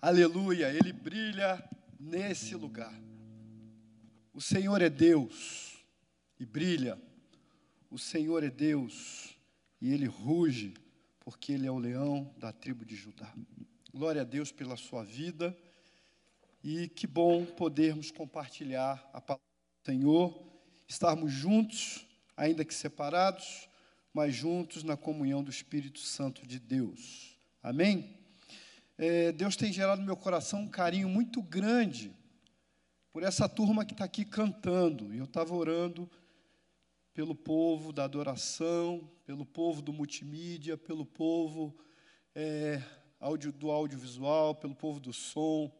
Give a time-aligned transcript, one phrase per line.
[0.00, 1.60] Aleluia, ele brilha
[1.98, 2.94] nesse lugar.
[4.32, 5.84] O Senhor é Deus
[6.38, 6.96] e brilha.
[7.90, 9.36] O Senhor é Deus
[9.80, 10.74] e ele ruge,
[11.18, 13.34] porque ele é o leão da tribo de Judá.
[13.92, 15.56] Glória a Deus pela sua vida.
[16.62, 19.44] E que bom podermos compartilhar a palavra
[19.82, 20.48] do Senhor,
[20.86, 23.68] estarmos juntos, ainda que separados,
[24.14, 27.36] mas juntos na comunhão do Espírito Santo de Deus.
[27.60, 28.17] Amém?
[29.00, 32.12] É, Deus tem gerado no meu coração um carinho muito grande
[33.12, 35.14] por essa turma que está aqui cantando.
[35.14, 36.10] E eu estava orando
[37.14, 41.76] pelo povo da adoração, pelo povo do multimídia, pelo povo
[42.34, 42.82] é,
[43.20, 45.72] audio, do audiovisual, pelo povo do som,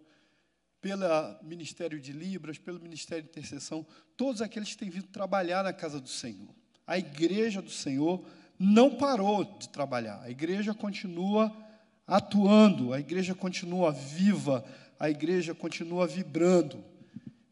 [0.81, 1.05] pelo
[1.43, 3.85] Ministério de Libras, pelo Ministério de Intercessão,
[4.17, 6.55] todos aqueles que têm vindo trabalhar na casa do Senhor.
[6.87, 8.25] A igreja do Senhor
[8.57, 11.68] não parou de trabalhar, a igreja continua
[12.09, 14.65] atuando, a igreja continua viva,
[14.99, 16.83] a igreja continua vibrando.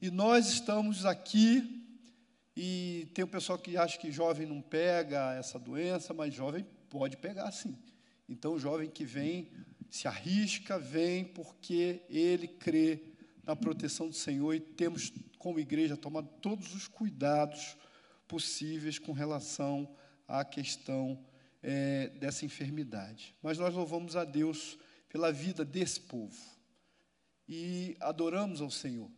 [0.01, 1.85] E nós estamos aqui,
[2.57, 7.19] e tem o pessoal que acha que jovem não pega essa doença, mas jovem pode
[7.19, 7.77] pegar sim.
[8.27, 9.51] Então, o jovem que vem,
[9.91, 13.03] se arrisca, vem porque ele crê
[13.45, 17.77] na proteção do Senhor e temos, como igreja, tomado todos os cuidados
[18.27, 19.87] possíveis com relação
[20.27, 21.19] à questão
[21.67, 23.35] é, dessa enfermidade.
[23.43, 24.79] Mas nós louvamos a Deus
[25.09, 26.39] pela vida desse povo
[27.49, 29.11] e adoramos ao Senhor,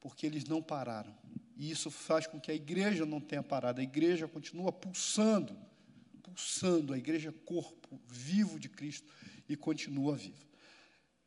[0.00, 1.14] porque eles não pararam.
[1.54, 5.58] E isso faz com que a igreja não tenha parado, a igreja continua pulsando,
[6.22, 9.12] pulsando, a igreja é corpo vivo de Cristo
[9.46, 10.48] e continua viva.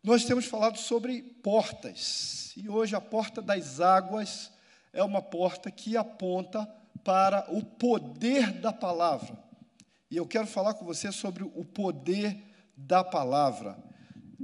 [0.04, 4.52] Nós temos falado sobre portas, e hoje a porta das águas
[4.92, 6.66] é uma porta que aponta
[7.04, 9.38] para o poder da palavra.
[10.12, 12.38] E eu quero falar com você sobre o poder
[12.76, 13.82] da palavra,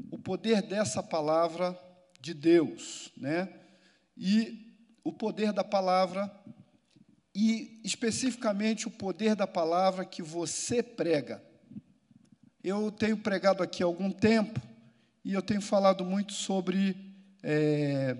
[0.10, 1.78] o poder dessa palavra
[2.22, 3.54] de Deus, né?
[4.16, 4.66] E
[5.04, 6.32] o poder da palavra
[7.36, 11.44] e especificamente o poder da palavra que você prega.
[12.64, 14.62] Eu tenho pregado aqui há algum tempo
[15.24, 16.96] e eu tenho falado muito sobre.
[17.44, 18.16] É,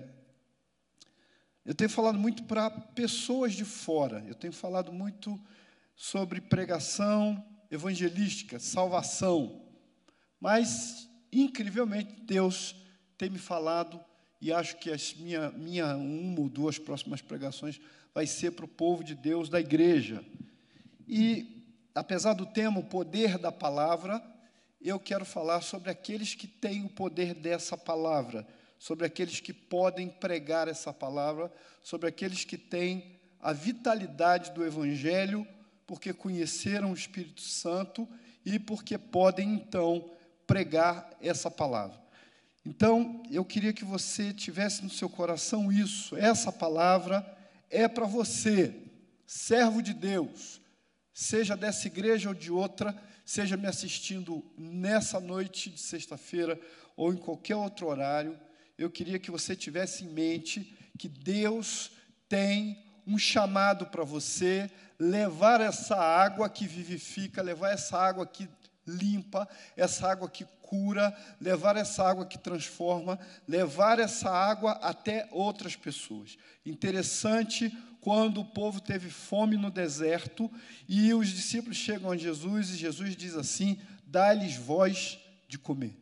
[1.64, 5.40] eu tenho falado muito para pessoas de fora, eu tenho falado muito
[5.98, 9.60] sobre pregação evangelística, salvação.
[10.40, 12.74] Mas, incrivelmente, Deus
[13.18, 14.00] tem me falado,
[14.40, 17.80] e acho que as minha, minha uma ou duas próximas pregações
[18.14, 20.24] vai ser para o povo de Deus da igreja.
[21.06, 24.22] E, apesar do tema, o poder da palavra,
[24.80, 28.46] eu quero falar sobre aqueles que têm o poder dessa palavra,
[28.78, 35.44] sobre aqueles que podem pregar essa palavra, sobre aqueles que têm a vitalidade do Evangelho,
[35.88, 38.06] porque conheceram o Espírito Santo
[38.44, 40.12] e porque podem, então,
[40.46, 41.98] pregar essa palavra.
[42.64, 47.26] Então, eu queria que você tivesse no seu coração isso, essa palavra
[47.70, 48.74] é para você,
[49.26, 50.60] servo de Deus,
[51.14, 52.94] seja dessa igreja ou de outra,
[53.24, 56.60] seja me assistindo nessa noite de sexta-feira
[56.98, 58.38] ou em qualquer outro horário,
[58.76, 61.90] eu queria que você tivesse em mente que Deus
[62.28, 68.48] tem um chamado para você levar essa água que vivifica, levar essa água que
[68.86, 75.76] limpa, essa água que cura, levar essa água que transforma, levar essa água até outras
[75.76, 76.36] pessoas.
[76.64, 77.70] Interessante
[78.00, 80.50] quando o povo teve fome no deserto
[80.88, 85.96] e os discípulos chegam a Jesus e Jesus diz assim: dá-lhes voz de comer.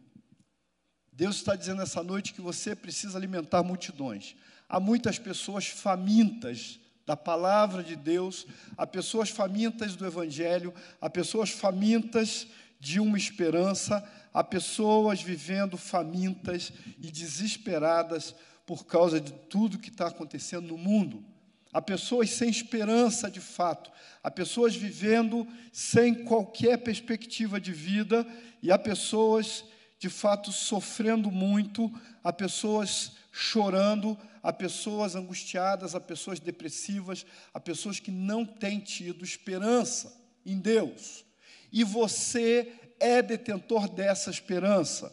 [1.13, 4.37] Deus está dizendo essa noite que você precisa alimentar multidões.
[4.69, 8.47] Há muitas pessoas famintas da palavra de Deus,
[8.77, 12.49] há pessoas famintas do Evangelho, há pessoas famintas
[12.81, 18.35] de uma esperança, há pessoas vivendo famintas e desesperadas
[18.67, 21.25] por causa de tudo que está acontecendo no mundo.
[21.73, 23.91] Há pessoas sem esperança de fato,
[24.23, 28.27] há pessoas vivendo sem qualquer perspectiva de vida,
[28.63, 29.65] e há pessoas
[29.99, 31.93] de fato sofrendo muito,
[32.25, 39.25] há pessoas chorando, há pessoas angustiadas, há pessoas depressivas, há pessoas que não têm tido
[39.25, 41.25] esperança em Deus.
[41.73, 45.13] E você é detentor dessa esperança.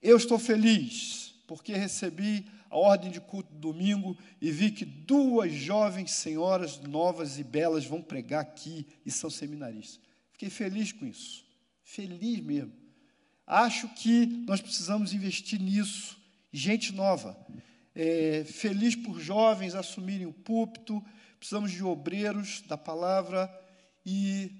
[0.00, 5.52] Eu estou feliz porque recebi a ordem de culto do domingo e vi que duas
[5.52, 10.00] jovens senhoras novas e belas vão pregar aqui e são seminaristas.
[10.32, 11.44] Fiquei feliz com isso,
[11.82, 12.72] feliz mesmo.
[13.46, 16.16] Acho que nós precisamos investir nisso,
[16.50, 17.36] gente nova.
[17.94, 21.04] É, feliz por jovens assumirem o púlpito,
[21.38, 23.52] precisamos de obreiros da palavra
[24.04, 24.50] e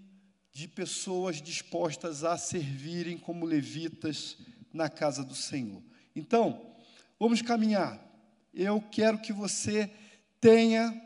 [0.52, 4.38] de pessoas dispostas a servirem como levitas
[4.72, 5.82] na casa do Senhor.
[6.14, 6.74] Então,
[7.18, 8.00] vamos caminhar.
[8.52, 9.90] Eu quero que você
[10.40, 11.02] tenha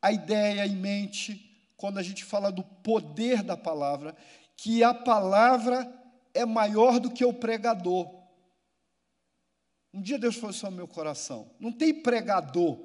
[0.00, 4.16] a ideia em mente, quando a gente fala do poder da palavra,
[4.56, 5.92] que a palavra
[6.34, 8.21] é maior do que o pregador.
[9.92, 11.50] Um dia Deus falou isso ao meu coração.
[11.60, 12.78] Não tem pregador.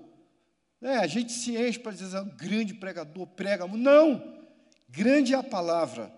[0.82, 3.66] É, a gente se enche para dizer, um grande pregador, prega.
[3.68, 4.38] Não!
[4.90, 6.14] Grande é a palavra.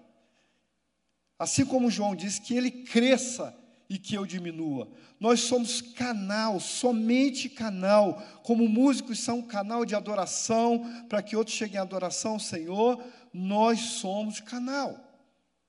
[1.38, 3.56] Assim como João disse, que ele cresça
[3.90, 4.92] e que eu diminua.
[5.20, 8.22] Nós somos canal, somente canal.
[8.44, 13.02] Como músicos são canal de adoração, para que outros cheguem à adoração ao Senhor,
[13.34, 15.00] nós somos canal.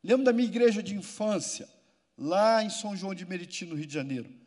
[0.03, 1.69] Lembro da minha igreja de infância,
[2.17, 4.40] lá em São João de Meriti, no Rio de Janeiro.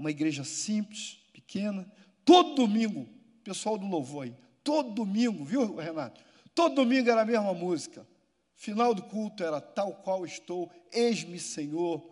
[0.00, 1.86] Uma igreja simples, pequena.
[2.24, 3.06] Todo domingo,
[3.44, 6.24] pessoal do louvor aí, todo domingo, viu, Renato?
[6.54, 8.08] Todo domingo era a mesma música.
[8.54, 12.02] Final do culto era tal qual estou, eis-me, Senhor.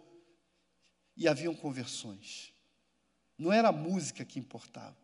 [1.17, 2.52] E haviam conversões.
[3.38, 4.99] Não era a música que importava,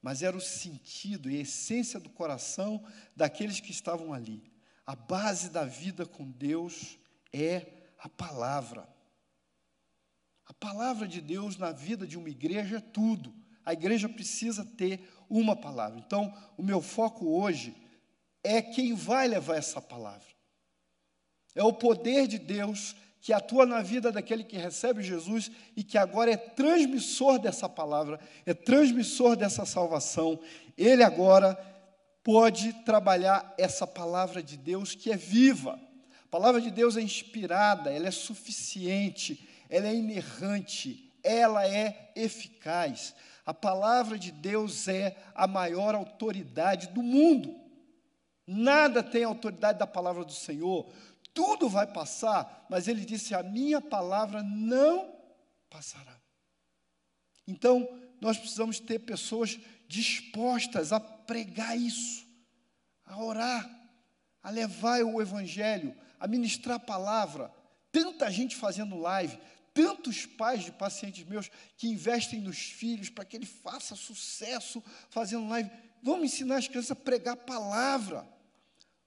[0.00, 2.82] mas era o sentido e a essência do coração
[3.14, 4.50] daqueles que estavam ali.
[4.86, 6.98] A base da vida com Deus
[7.34, 7.66] é
[7.98, 8.88] a palavra.
[10.48, 13.34] A palavra de Deus na vida de uma igreja é tudo.
[13.64, 15.98] A igreja precisa ter uma palavra.
[15.98, 17.76] Então, o meu foco hoje
[18.42, 20.26] é quem vai levar essa palavra.
[21.54, 25.98] É o poder de Deus que atua na vida daquele que recebe Jesus e que
[25.98, 30.40] agora é transmissor dessa palavra, é transmissor dessa salvação.
[30.76, 31.54] Ele agora
[32.24, 35.78] pode trabalhar essa palavra de Deus que é viva.
[36.24, 43.14] A palavra de Deus é inspirada, ela é suficiente, ela é inerrante, ela é eficaz.
[43.44, 47.58] A palavra de Deus é a maior autoridade do mundo.
[48.46, 50.90] Nada tem autoridade da palavra do Senhor.
[51.34, 55.14] Tudo vai passar, mas ele disse: A minha palavra não
[55.70, 56.16] passará.
[57.46, 57.88] Então,
[58.20, 62.26] nós precisamos ter pessoas dispostas a pregar isso,
[63.04, 63.68] a orar,
[64.42, 67.50] a levar o Evangelho, a ministrar a palavra.
[67.90, 69.38] Tanta gente fazendo live,
[69.78, 75.46] tantos pais de pacientes meus que investem nos filhos para que ele faça sucesso fazendo
[75.46, 75.70] live.
[76.02, 78.28] Vamos ensinar as crianças a pregar palavra.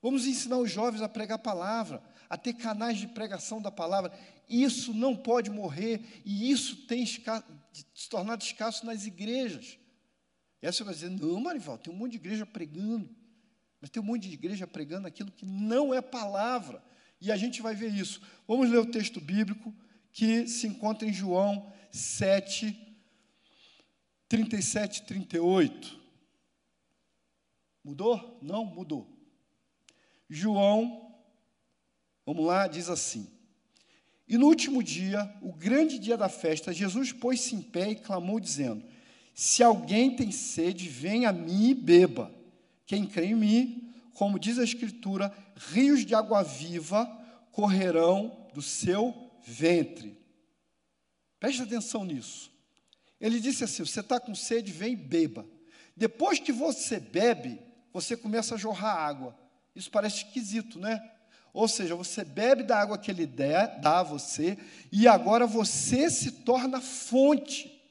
[0.02, 4.18] Vamos ensinar os jovens a pregar palavra, a ter canais de pregação da palavra.
[4.48, 7.22] Isso não pode morrer e isso tem se
[8.10, 9.78] tornado escasso nas igrejas.
[10.62, 13.14] E aí você vai dizer, não, Marival, tem um monte de igreja pregando.
[13.82, 16.82] Mas tem um monte de igreja pregando aquilo que não é palavra.
[17.20, 18.22] E a gente vai ver isso.
[18.48, 19.76] Vamos ler o texto bíblico
[20.14, 22.78] que se encontra em João 7,
[24.28, 26.00] 37 e 38.
[27.84, 28.40] Mudou?
[28.42, 29.08] Não, mudou.
[30.30, 31.14] João,
[32.26, 33.28] vamos lá, diz assim:
[34.28, 38.40] E no último dia, o grande dia da festa, Jesus pôs-se em pé e clamou,
[38.40, 38.86] dizendo:
[39.34, 42.32] se alguém tem sede, venha a mim e beba.
[42.86, 47.06] Quem crê em mim, como diz a Escritura, rios de água viva
[47.52, 50.18] correrão do seu ventre.
[51.40, 52.52] Preste atenção nisso.
[53.20, 55.46] Ele disse assim: você está com sede, vem e beba.
[55.96, 57.60] Depois que você bebe,
[57.94, 59.38] você começa a jorrar água.
[59.76, 61.00] Isso parece esquisito, né?
[61.54, 64.58] Ou seja, você bebe da água que ele der, dá a você,
[64.92, 67.82] e agora você se torna fonte.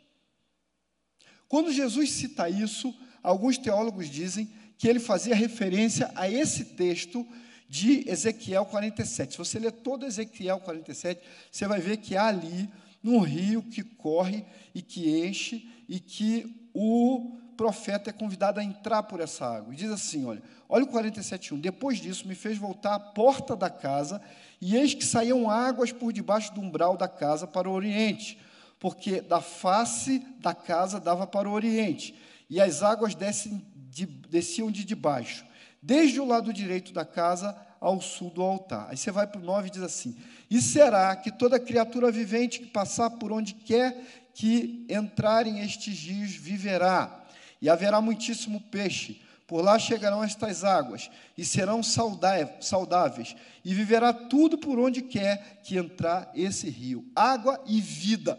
[1.46, 7.26] Quando Jesus cita isso, alguns teólogos dizem que ele fazia referência a esse texto
[7.70, 9.32] de Ezequiel 47.
[9.32, 12.68] Se você ler todo Ezequiel 47, você vai ver que há ali
[13.02, 19.04] um rio que corre e que enche e que o profeta é convidado a entrar
[19.04, 19.72] por essa água.
[19.72, 21.60] E diz assim, olha, olha o 47:1.
[21.60, 24.20] Depois disso me fez voltar à porta da casa,
[24.60, 28.36] e eis que saíam águas por debaixo do umbral da casa para o oriente
[28.80, 32.14] porque da face da casa dava para o oriente,
[32.48, 35.44] e as águas descem de, desciam de debaixo,
[35.82, 38.88] desde o lado direito da casa ao sul do altar.
[38.90, 40.16] Aí você vai para o 9 e diz assim:
[40.50, 46.32] E será que toda criatura vivente que passar por onde quer que entrarem estes rios
[46.32, 47.24] viverá,
[47.60, 49.20] e haverá muitíssimo peixe.
[49.46, 53.34] Por lá chegarão estas águas, e serão saudáveis,
[53.64, 57.04] e viverá tudo por onde quer que entrar esse rio.
[57.16, 58.38] Água e vida.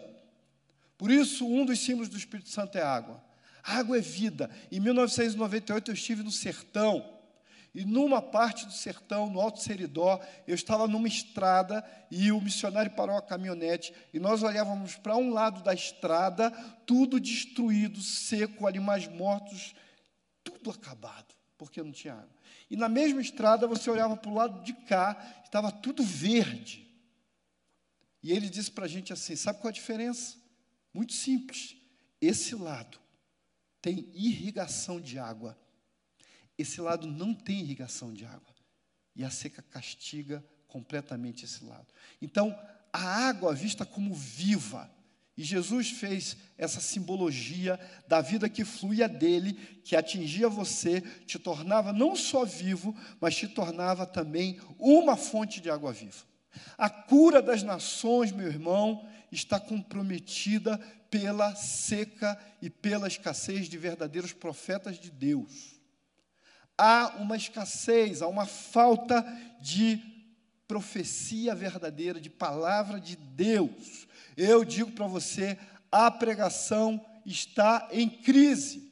[0.98, 3.22] Por isso, um dos símbolos do Espírito Santo é água.
[3.62, 4.50] água é vida.
[4.72, 7.21] Em 1998, eu estive no sertão.
[7.74, 12.92] E numa parte do sertão, no Alto Seridó, eu estava numa estrada e o missionário
[12.92, 16.52] parou a caminhonete e nós olhávamos para um lado da estrada,
[16.86, 19.74] tudo destruído, seco, animais mortos,
[20.44, 22.42] tudo acabado, porque não tinha água.
[22.70, 26.90] E na mesma estrada você olhava para o lado de cá, estava tudo verde.
[28.22, 30.38] E ele disse para a gente assim: sabe qual a diferença?
[30.94, 31.76] Muito simples.
[32.20, 33.00] Esse lado
[33.82, 35.58] tem irrigação de água.
[36.62, 38.54] Esse lado não tem irrigação de água.
[39.16, 41.88] E a seca castiga completamente esse lado.
[42.22, 42.58] Então,
[42.94, 44.90] a água vista como viva.
[45.36, 49.54] E Jesus fez essa simbologia da vida que fluía dele,
[49.84, 55.70] que atingia você, te tornava não só vivo, mas te tornava também uma fonte de
[55.70, 56.26] água viva.
[56.78, 60.78] A cura das nações, meu irmão, está comprometida
[61.10, 65.81] pela seca e pela escassez de verdadeiros profetas de Deus.
[66.84, 69.24] Há uma escassez, há uma falta
[69.62, 70.02] de
[70.68, 74.08] profecia verdadeira, de palavra de Deus.
[74.36, 75.60] Eu digo para você,
[75.92, 78.92] a pregação está em crise.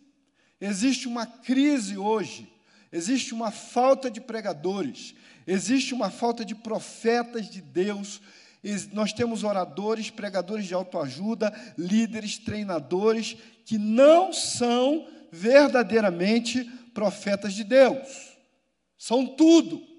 [0.62, 2.48] Existe uma crise hoje,
[2.92, 5.16] existe uma falta de pregadores,
[5.48, 8.22] existe uma falta de profetas de Deus.
[8.94, 18.38] Nós temos oradores, pregadores de autoajuda, líderes, treinadores que não são verdadeiramente profetas de Deus.
[18.98, 19.90] São tudo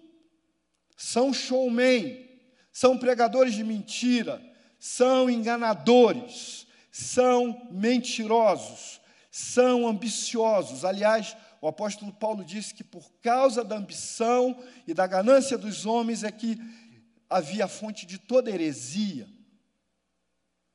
[1.01, 2.29] são showmen,
[2.71, 4.39] são pregadores de mentira,
[4.79, 10.85] são enganadores, são mentirosos, são ambiciosos.
[10.85, 16.23] Aliás, o apóstolo Paulo disse que por causa da ambição e da ganância dos homens
[16.23, 16.59] é que
[17.31, 19.27] havia a fonte de toda heresia.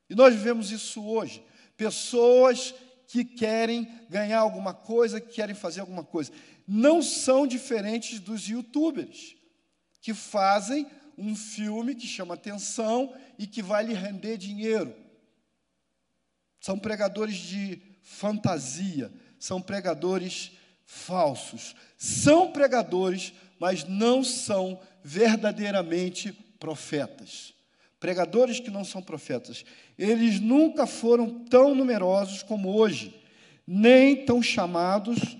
[0.10, 1.44] E nós vivemos isso hoje.
[1.78, 2.74] Pessoas
[3.16, 6.34] que querem ganhar alguma coisa, que querem fazer alguma coisa.
[6.68, 9.38] Não são diferentes dos youtubers
[10.02, 10.86] que fazem
[11.18, 14.94] um filme que chama atenção e que vai lhe render dinheiro.
[16.60, 20.52] São pregadores de fantasia, são pregadores
[20.84, 21.74] falsos.
[21.98, 27.54] São pregadores, mas não são verdadeiramente profetas.
[28.06, 29.66] Pregadores que não são profetas.
[29.98, 33.20] Eles nunca foram tão numerosos como hoje,
[33.66, 35.36] nem tão chamados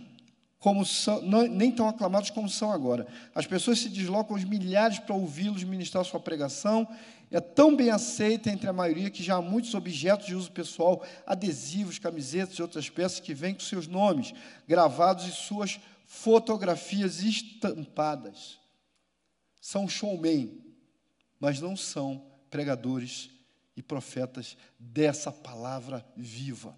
[0.58, 3.06] como são, não, nem tão aclamados como são agora.
[3.36, 6.88] As pessoas se deslocam os milhares para ouvi-los ministrar sua pregação.
[7.30, 11.06] É tão bem aceita entre a maioria que já há muitos objetos de uso pessoal,
[11.24, 14.34] adesivos, camisetas e outras peças que vêm com seus nomes
[14.68, 18.58] gravados e suas fotografias estampadas.
[19.62, 20.66] São showmen,
[21.40, 23.30] mas não são pregadores
[23.76, 26.76] e profetas dessa palavra viva.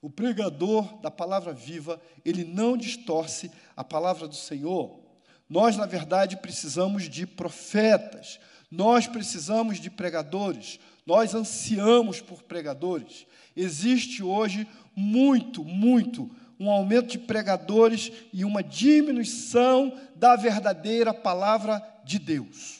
[0.00, 5.00] O pregador da palavra viva, ele não distorce a palavra do Senhor.
[5.48, 8.38] Nós, na verdade, precisamos de profetas,
[8.70, 13.26] nós precisamos de pregadores, nós ansiamos por pregadores.
[13.56, 16.30] Existe hoje muito, muito
[16.60, 22.77] um aumento de pregadores e uma diminuição da verdadeira palavra de Deus.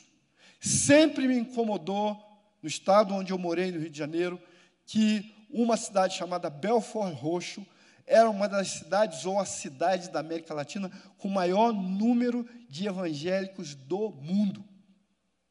[0.59, 2.17] Sempre me incomodou,
[2.63, 4.41] no estado onde eu morei, no Rio de Janeiro,
[4.85, 7.65] que uma cidade chamada Belfort Roxo
[8.07, 13.75] era uma das cidades ou a cidade da América Latina com maior número de evangélicos
[13.75, 14.65] do mundo.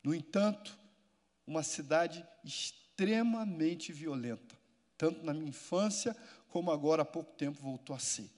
[0.04, 0.78] No entanto,
[1.46, 4.56] uma cidade extremamente violenta,
[4.98, 6.16] tanto na minha infância
[6.50, 8.30] como agora há pouco tempo voltou a ser.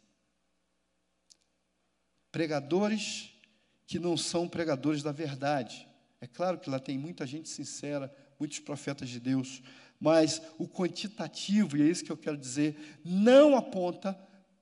[2.32, 3.34] Pregadores
[3.88, 5.88] que não são pregadores da verdade.
[6.22, 9.62] É claro que lá tem muita gente sincera, muitos profetas de Deus,
[10.00, 14.18] mas o quantitativo, e é isso que eu quero dizer, não aponta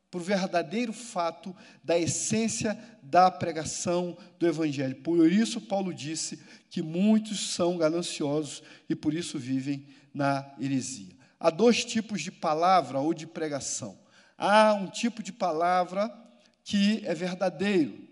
[0.09, 4.95] para o verdadeiro fato da essência da pregação do Evangelho.
[4.97, 11.15] Por isso, Paulo disse que muitos são gananciosos e por isso vivem na heresia.
[11.39, 13.99] Há dois tipos de palavra ou de pregação.
[14.37, 16.11] Há um tipo de palavra
[16.63, 18.06] que é verdadeiro,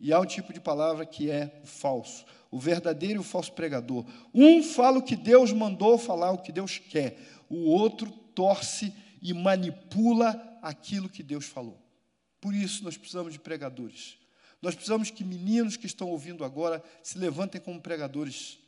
[0.00, 4.04] e há um tipo de palavra que é falso o verdadeiro e o falso pregador.
[4.32, 7.18] Um fala o que Deus mandou falar, o que Deus quer.
[7.48, 11.78] O outro torce e manipula aquilo que Deus falou.
[12.40, 14.16] Por isso nós precisamos de pregadores.
[14.62, 18.58] Nós precisamos que meninos que estão ouvindo agora se levantem como pregadores.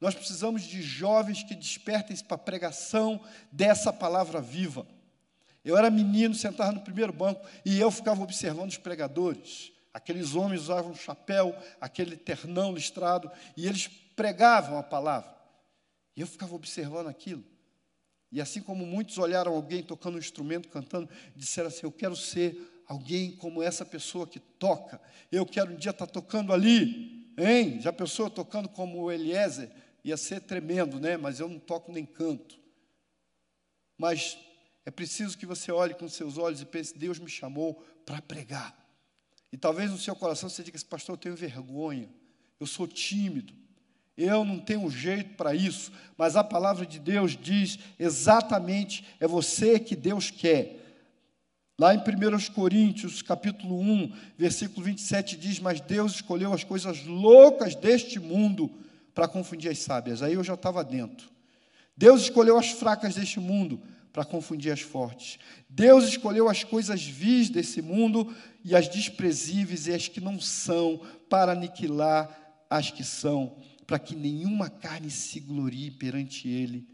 [0.00, 3.20] Nós precisamos de jovens que despertem-se para a pregação
[3.50, 4.86] dessa palavra viva.
[5.64, 9.72] Eu era menino, sentava no primeiro banco e eu ficava observando os pregadores.
[9.92, 15.34] Aqueles homens usavam chapéu, aquele ternão listrado, e eles pregavam a palavra.
[16.16, 17.44] E eu ficava observando aquilo.
[18.30, 22.82] E assim como muitos olharam alguém tocando um instrumento, cantando, disseram assim: Eu quero ser
[22.86, 25.00] alguém como essa pessoa que toca.
[25.30, 27.30] Eu quero um dia estar tocando ali.
[27.36, 27.80] Hein?
[27.80, 29.70] Já pensou tocando como o Eliezer?
[30.02, 31.16] Ia ser tremendo, né?
[31.18, 32.58] Mas eu não toco nem canto.
[33.98, 34.38] Mas
[34.84, 37.74] é preciso que você olhe com seus olhos e pense: Deus me chamou
[38.06, 38.81] para pregar.
[39.52, 42.08] E talvez no seu coração você diga assim, pastor, eu tenho vergonha,
[42.58, 43.52] eu sou tímido,
[44.16, 49.78] Eu não tenho jeito para isso, mas a palavra de Deus diz exatamente é você
[49.78, 50.78] que Deus quer.
[51.78, 57.74] Lá em 1 Coríntios, capítulo 1, versículo 27 diz: "Mas Deus escolheu as coisas loucas
[57.74, 58.70] deste mundo
[59.14, 60.22] para confundir as sábias".
[60.22, 61.30] Aí eu já estava dentro.
[61.96, 63.82] Deus escolheu as fracas deste mundo
[64.12, 65.38] para confundir as fortes.
[65.68, 71.00] Deus escolheu as coisas vis desse mundo e as desprezíveis e as que não são
[71.28, 72.38] para aniquilar
[72.68, 76.88] as que são para que nenhuma carne se glorie perante ele.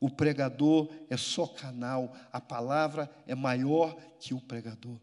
[0.00, 4.98] O pregador é só canal, a palavra é maior que o pregador.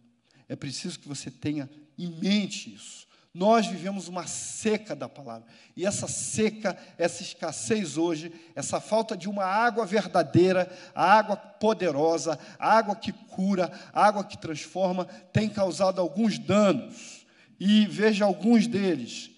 [0.47, 3.07] É preciso que você tenha em mente isso.
[3.35, 5.45] Nós vivemos uma seca da palavra.
[5.75, 12.39] E essa seca, essa escassez hoje, essa falta de uma água verdadeira, a água poderosa,
[12.57, 17.25] a água que cura, a água que transforma, tem causado alguns danos.
[17.59, 19.29] E veja alguns deles.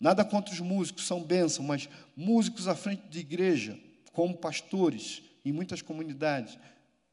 [0.00, 3.78] Nada contra os músicos, são bênçãos, mas músicos à frente de igreja,
[4.14, 6.58] como pastores, em muitas comunidades,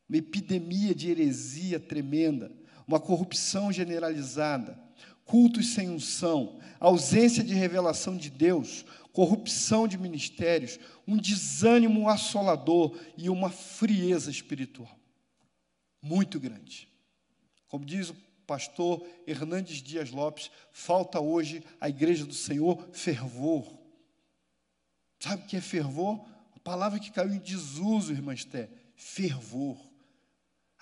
[0.07, 2.49] uma epidemia de heresia tremenda,
[2.87, 4.81] uma corrupção generalizada,
[5.33, 13.31] cultos sem unção, ausência de revelação de Deus, corrupção de ministérios, um desânimo assolador e
[13.31, 14.95] uma frieza espiritual
[15.99, 16.87] muito grande.
[17.67, 23.75] Como diz o pastor Hernandes Dias Lopes, falta hoje à igreja do Senhor fervor.
[25.19, 26.23] Sabe o que é fervor?
[26.55, 29.92] A palavra que caiu em desuso, irmã Esté, fervor.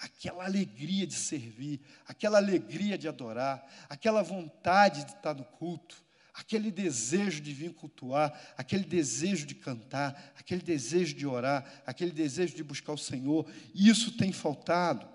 [0.01, 6.03] Aquela alegria de servir, aquela alegria de adorar, aquela vontade de estar no culto,
[6.33, 12.55] aquele desejo de vir cultuar, aquele desejo de cantar, aquele desejo de orar, aquele desejo
[12.55, 15.07] de buscar o Senhor, isso tem faltado.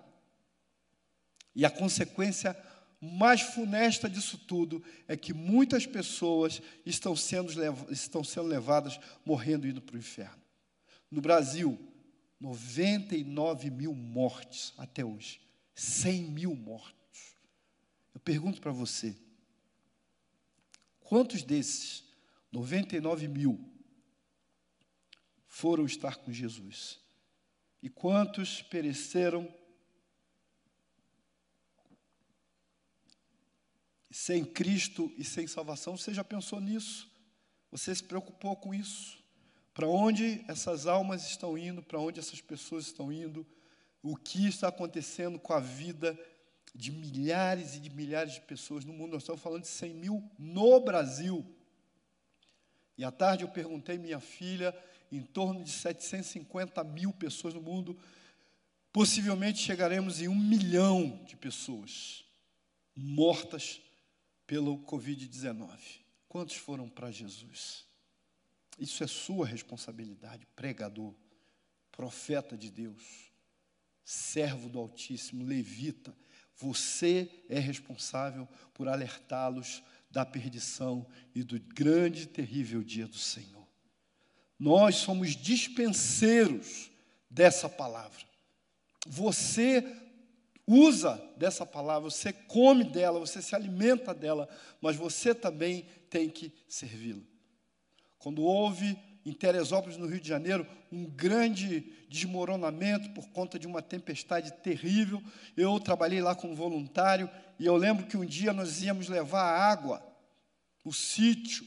[1.53, 2.57] E a consequência
[3.01, 7.53] mais funesta disso tudo é que muitas pessoas estão sendo,
[7.91, 10.41] estão sendo levadas morrendo indo para o inferno.
[11.11, 11.79] No Brasil,
[12.41, 15.41] 99 mil mortes até hoje.
[15.75, 17.37] 100 mil mortos.
[18.15, 19.17] Eu pergunto para você:
[21.01, 22.05] quantos desses
[22.53, 23.73] 99 mil
[25.47, 27.01] foram estar com Jesus?
[27.83, 29.53] E quantos pereceram
[34.17, 35.95] sem Cristo e sem salvação.
[35.95, 37.07] Você já pensou nisso?
[37.71, 39.23] Você se preocupou com isso?
[39.77, 41.83] Para onde essas almas estão indo?
[41.83, 43.47] Para onde essas pessoas estão indo?
[44.03, 46.19] O que está acontecendo com a vida
[46.75, 49.13] de milhares e de milhares de pessoas no mundo?
[49.13, 51.45] Nós estamos falando de 100 mil no Brasil.
[52.97, 54.75] E à tarde eu perguntei minha filha,
[55.13, 57.99] em torno de 750 mil pessoas no mundo,
[58.91, 62.25] possivelmente chegaremos em um milhão de pessoas
[62.97, 63.79] mortas
[64.47, 65.69] pelo Covid-19?
[66.31, 67.85] Quantos foram para Jesus?
[68.79, 71.15] Isso é sua responsabilidade, pregador,
[71.91, 73.33] profeta de Deus,
[74.05, 76.15] servo do Altíssimo, levita.
[76.57, 83.67] Você é responsável por alertá-los da perdição e do grande e terrível dia do Senhor.
[84.59, 86.91] Nós somos dispenseiros
[87.31, 88.25] dessa palavra.
[89.07, 89.85] Você
[90.67, 94.49] usa dessa palavra, você come dela, você se alimenta dela,
[94.81, 97.23] mas você também tem que servi-la.
[98.27, 103.81] Quando houve em Teresópolis, no Rio de Janeiro, um grande desmoronamento por conta de uma
[103.81, 105.23] tempestade terrível,
[105.57, 110.05] eu trabalhei lá como voluntário e eu lembro que um dia nós íamos levar água,
[110.85, 111.65] o sítio,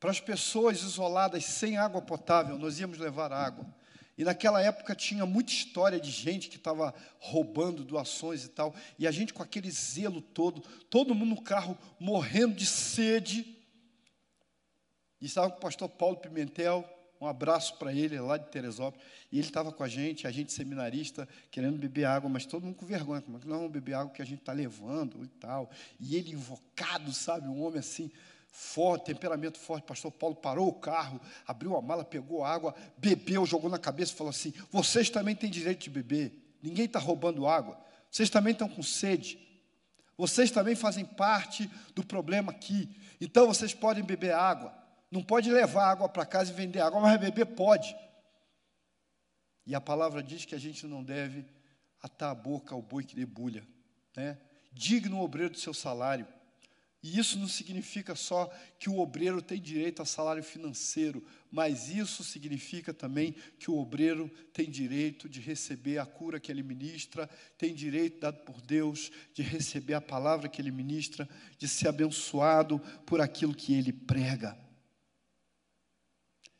[0.00, 3.66] para as pessoas isoladas sem água potável, nós íamos levar água.
[4.16, 8.74] E naquela época tinha muita história de gente que estava roubando doações e tal.
[8.98, 13.58] E a gente com aquele zelo todo, todo mundo no carro morrendo de sede.
[15.22, 16.84] E estava com o pastor Paulo Pimentel,
[17.20, 19.06] um abraço para ele lá de Teresópolis.
[19.30, 22.74] E ele estava com a gente, a gente seminarista, querendo beber água, mas todo mundo
[22.74, 23.20] com vergonha.
[23.22, 25.70] Como é que não vamos beber água que a gente está levando e tal?
[26.00, 28.10] E ele invocado, sabe, um homem assim
[28.48, 29.84] forte, temperamento forte.
[29.84, 34.16] Pastor Paulo parou o carro, abriu a mala, pegou água, bebeu, jogou na cabeça e
[34.16, 36.32] falou assim: Vocês também têm direito de beber.
[36.60, 37.78] Ninguém está roubando água.
[38.10, 39.38] Vocês também estão com sede.
[40.18, 42.88] Vocês também fazem parte do problema aqui.
[43.20, 44.81] Então vocês podem beber água.
[45.12, 47.94] Não pode levar água para casa e vender água, mas beber pode.
[49.66, 51.44] E a palavra diz que a gente não deve
[52.00, 53.62] atar a boca ao boi que debulha.
[54.16, 54.38] Né?
[54.72, 56.26] Digno o obreiro do seu salário.
[57.02, 62.24] E isso não significa só que o obreiro tem direito a salário financeiro, mas isso
[62.24, 67.74] significa também que o obreiro tem direito de receber a cura que ele ministra, tem
[67.74, 73.20] direito dado por Deus de receber a palavra que ele ministra, de ser abençoado por
[73.20, 74.56] aquilo que ele prega.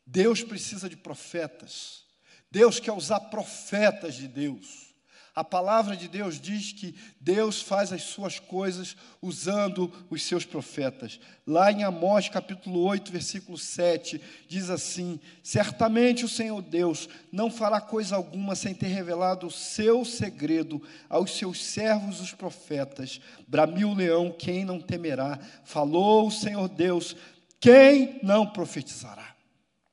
[0.07, 2.03] Deus precisa de profetas.
[2.51, 4.93] Deus quer usar profetas de Deus.
[5.35, 11.19] A palavra de Deus diz que Deus faz as suas coisas usando os seus profetas.
[11.47, 17.81] Lá em Amós capítulo 8, versículo 7, diz assim: Certamente o Senhor Deus não fará
[17.81, 23.19] coisa alguma sem ter revelado o seu segredo aos seus servos, os profetas.
[23.49, 25.39] Bramiu o leão, quem não temerá?
[25.65, 27.17] Falou o Senhor Deus,
[27.59, 29.32] quem não profetizará?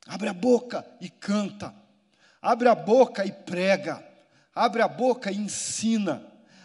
[0.09, 1.73] Abre a boca e canta,
[2.41, 4.09] abre a boca e prega
[4.59, 6.21] abre a boca e ensina.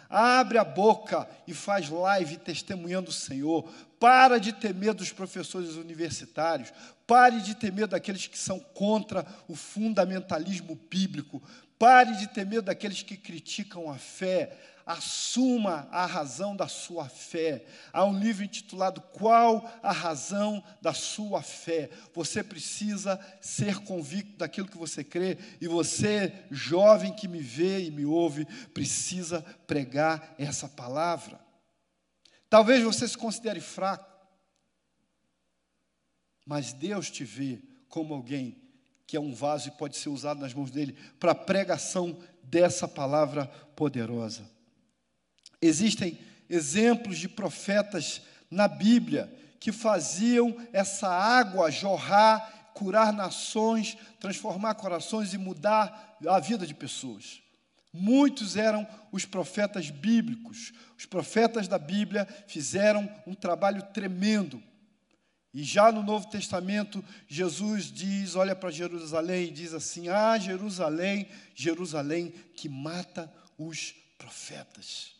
[0.09, 3.63] Abre a boca e faz live testemunhando o Senhor.
[3.99, 6.71] Para de ter medo dos professores universitários.
[7.07, 11.41] Pare de ter medo daqueles que são contra o fundamentalismo bíblico.
[11.79, 17.65] Pare de ter medo daqueles que criticam a fé assuma a razão da sua fé.
[17.91, 21.89] Há um livro intitulado Qual a razão da sua fé?
[22.13, 27.91] Você precisa ser convicto daquilo que você crê, e você, jovem que me vê e
[27.91, 31.39] me ouve, precisa pregar essa palavra.
[32.47, 34.13] Talvez você se considere fraco,
[36.45, 38.61] mas Deus te vê como alguém
[39.07, 42.87] que é um vaso e pode ser usado nas mãos dele para a pregação dessa
[42.87, 44.54] palavra poderosa.
[45.65, 55.33] Existem exemplos de profetas na Bíblia que faziam essa água jorrar, curar nações, transformar corações
[55.33, 57.41] e mudar a vida de pessoas.
[57.91, 60.73] Muitos eram os profetas bíblicos.
[60.97, 64.61] Os profetas da Bíblia fizeram um trabalho tremendo.
[65.53, 71.29] E já no Novo Testamento, Jesus diz, olha para Jerusalém e diz assim: Ah, Jerusalém,
[71.55, 75.14] Jerusalém, que mata os profetas.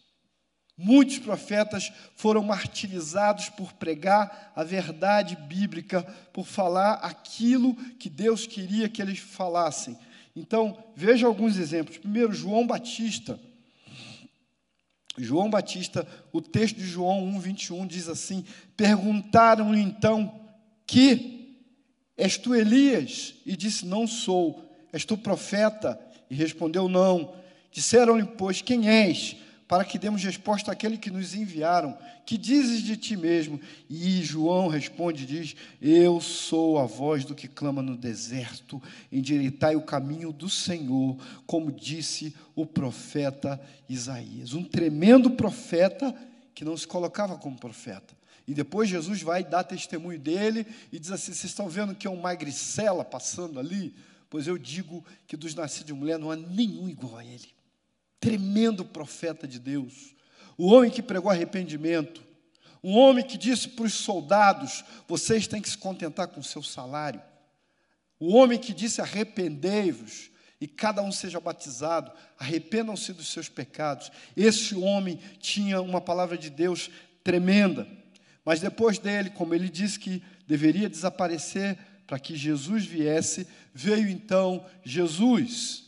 [0.77, 8.89] Muitos profetas foram martirizados por pregar a verdade bíblica, por falar aquilo que Deus queria
[8.89, 9.97] que eles falassem.
[10.35, 11.97] Então, veja alguns exemplos.
[11.97, 13.39] Primeiro, João Batista.
[15.17, 18.43] João Batista, o texto de João 1, 21 diz assim:
[18.75, 20.41] Perguntaram-lhe então,
[20.85, 21.57] que
[22.17, 23.35] és tu Elias?
[23.45, 24.69] E disse: Não sou.
[24.91, 25.97] És tu profeta?
[26.29, 27.33] E respondeu: Não.
[27.71, 29.37] Disseram-lhe, pois, quem és?
[29.67, 31.97] Para que demos resposta àquele que nos enviaram.
[32.25, 33.59] Que dizes de ti mesmo?
[33.89, 39.75] E João responde e diz: Eu sou a voz do que clama no deserto, endireitai
[39.75, 44.53] o caminho do Senhor, como disse o profeta Isaías.
[44.53, 46.15] Um tremendo profeta
[46.53, 48.15] que não se colocava como profeta.
[48.47, 52.09] E depois Jesus vai dar testemunho dele e diz assim: Vocês estão vendo que é
[52.09, 53.95] um magricela passando ali?
[54.29, 57.55] Pois eu digo que dos nascidos de mulher não há nenhum igual a ele
[58.25, 60.15] tremendo profeta de Deus,
[60.57, 62.23] o homem que pregou arrependimento,
[62.83, 66.63] um homem que disse para os soldados: vocês têm que se contentar com o seu
[66.63, 67.21] salário,
[68.19, 74.11] o homem que disse: arrependei-vos e cada um seja batizado, arrependam-se dos seus pecados.
[74.35, 76.89] Esse homem tinha uma palavra de Deus
[77.23, 77.87] tremenda,
[78.43, 84.65] mas depois dele, como ele disse que deveria desaparecer para que Jesus viesse, veio então
[84.83, 85.83] Jesus,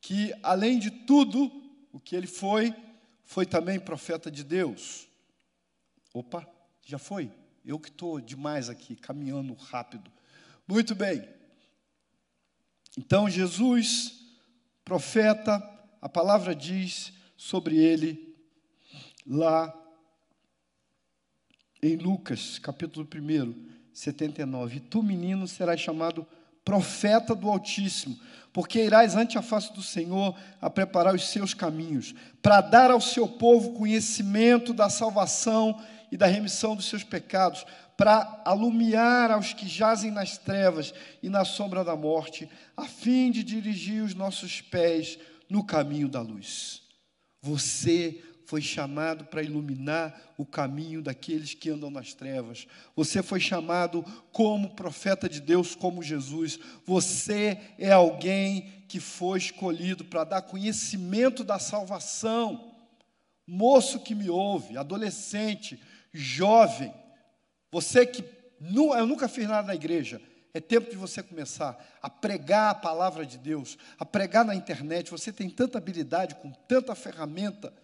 [0.00, 1.63] que além de tudo
[1.94, 2.74] o que ele foi,
[3.22, 5.06] foi também profeta de Deus.
[6.12, 6.44] Opa,
[6.84, 7.30] já foi?
[7.64, 10.10] Eu que estou demais aqui, caminhando rápido.
[10.66, 11.26] Muito bem.
[12.98, 14.26] Então, Jesus,
[14.84, 15.62] profeta,
[16.02, 18.36] a palavra diz sobre ele
[19.24, 19.72] lá
[21.80, 24.78] em Lucas, capítulo 1, 79.
[24.78, 26.43] E tu, menino, serás chamado profeta
[27.36, 28.18] do Altíssimo,
[28.52, 33.00] porque irás ante a face do Senhor a preparar os seus caminhos, para dar ao
[33.00, 35.78] seu povo conhecimento da salvação
[36.10, 41.44] e da remissão dos seus pecados, para alumiar aos que jazem nas trevas e na
[41.44, 46.82] sombra da morte, a fim de dirigir os nossos pés no caminho da luz.
[47.42, 52.66] Você foi chamado para iluminar o caminho daqueles que andam nas trevas.
[52.94, 56.58] Você foi chamado como profeta de Deus, como Jesus.
[56.86, 62.72] Você é alguém que foi escolhido para dar conhecimento da salvação.
[63.46, 65.80] Moço que me ouve, adolescente,
[66.12, 66.92] jovem,
[67.70, 68.24] você que
[68.72, 70.22] eu nunca fiz nada na igreja,
[70.54, 75.10] é tempo de você começar a pregar a palavra de Deus, a pregar na internet.
[75.10, 77.74] Você tem tanta habilidade, com tanta ferramenta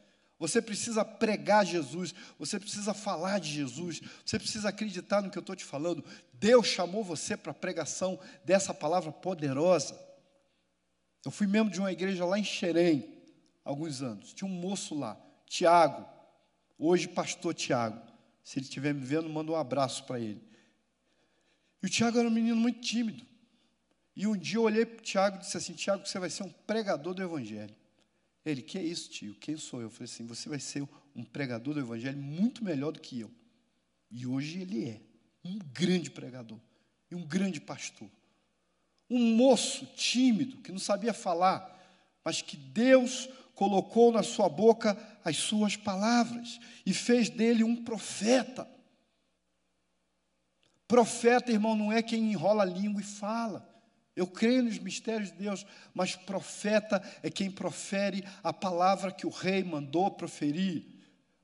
[0.41, 5.43] Você precisa pregar Jesus, você precisa falar de Jesus, você precisa acreditar no que eu
[5.43, 6.03] estou te falando.
[6.33, 10.01] Deus chamou você para a pregação dessa palavra poderosa.
[11.27, 13.23] Eu fui membro de uma igreja lá em Xerém,
[13.63, 14.33] alguns anos.
[14.33, 16.09] Tinha um moço lá, Tiago,
[16.79, 18.01] hoje pastor Tiago.
[18.43, 20.43] Se ele estiver me vendo, manda um abraço para ele.
[21.83, 23.27] E o Tiago era um menino muito tímido.
[24.17, 26.45] E um dia eu olhei para o Tiago e disse assim: Tiago, você vai ser
[26.45, 27.77] um pregador do Evangelho.
[28.45, 29.35] Ele, que é isso, tio?
[29.35, 29.87] Quem sou eu?
[29.87, 33.31] Eu falei assim: você vai ser um pregador do Evangelho muito melhor do que eu.
[34.11, 35.01] E hoje ele é
[35.45, 36.59] um grande pregador
[37.11, 38.11] e um grande pastor.
[39.09, 41.79] Um moço tímido, que não sabia falar,
[42.25, 48.69] mas que Deus colocou na sua boca as suas palavras e fez dele um profeta.
[50.89, 53.70] Profeta, irmão, não é quem enrola a língua e fala.
[54.21, 59.31] Eu creio nos mistérios de Deus, mas profeta é quem profere a palavra que o
[59.31, 60.85] rei mandou proferir.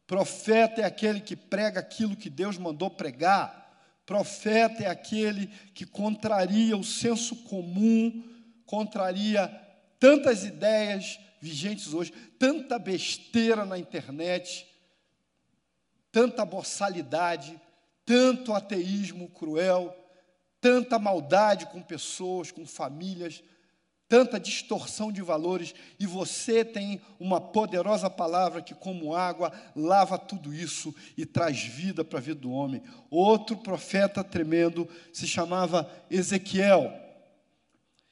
[0.07, 3.81] Profeta é aquele que prega aquilo que Deus mandou pregar.
[4.05, 8.23] Profeta é aquele que contraria o senso comum,
[8.67, 9.49] contraria
[9.99, 14.67] tantas ideias vigentes hoje, tanta besteira na internet,
[16.13, 17.59] tanta boçalidade,
[18.05, 20.06] tanto ateísmo cruel
[20.67, 23.41] tanta maldade com pessoas, com famílias,
[24.09, 30.53] tanta distorção de valores, e você tem uma poderosa palavra que, como água, lava tudo
[30.53, 32.83] isso e traz vida para a vida do homem.
[33.09, 36.93] Outro profeta tremendo se chamava Ezequiel.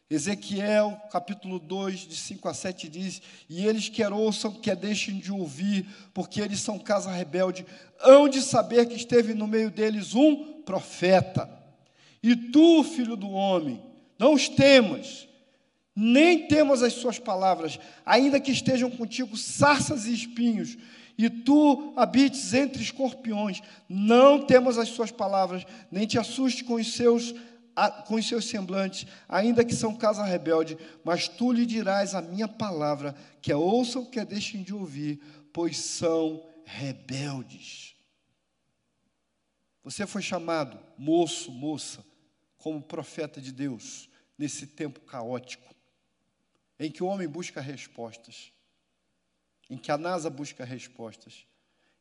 [0.09, 5.33] Ezequiel, capítulo 2, de 5 a 7, diz: E eles quer ouçam, quer deixem de
[5.33, 7.67] ouvir, porque eles são casa rebelde,
[7.99, 11.64] hão de saber que esteve no meio deles um profeta
[12.27, 13.83] e tu, filho do homem,
[14.19, 15.29] não os temas,
[15.95, 20.79] nem temas as suas palavras, ainda que estejam contigo sarças e espinhos,
[21.19, 26.95] e tu habites entre escorpiões, não temas as suas palavras, nem te assuste com os
[26.95, 27.35] seus
[28.07, 32.47] com os seus semblantes, ainda que são casa rebelde, mas tu lhe dirás a minha
[32.47, 35.21] palavra, que a ouçam, que a deixem de ouvir,
[35.53, 37.97] pois são rebeldes.
[39.83, 42.05] Você foi chamado, moço, moça,
[42.65, 45.75] como profeta de Deus nesse tempo caótico,
[46.79, 48.55] em que o homem busca respostas,
[49.69, 51.47] em que a NASA busca respostas,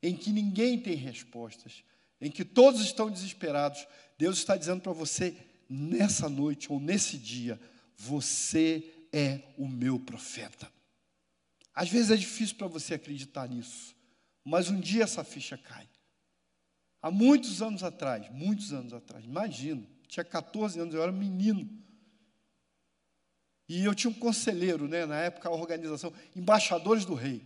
[0.01, 1.83] em que ninguém tem respostas,
[2.21, 3.85] em que todos estão desesperados,
[4.17, 5.35] Deus está dizendo para você,
[5.67, 7.59] nessa noite ou nesse dia,
[7.97, 10.71] você é o meu profeta.
[11.75, 13.93] Às vezes é difícil para você acreditar nisso,
[14.45, 15.89] mas um dia essa ficha cai.
[17.01, 21.67] Há muitos anos atrás, muitos anos atrás, imagino, tinha 14 anos, eu era menino.
[23.67, 27.41] E eu tinha um conselheiro, né, na época, a organização, Embaixadores do Rei.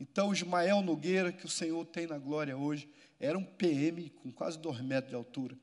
[0.00, 4.58] Então, Ismael Nogueira, que o Senhor tem na glória hoje, era um PM com quase
[4.58, 5.56] dois metros de altura.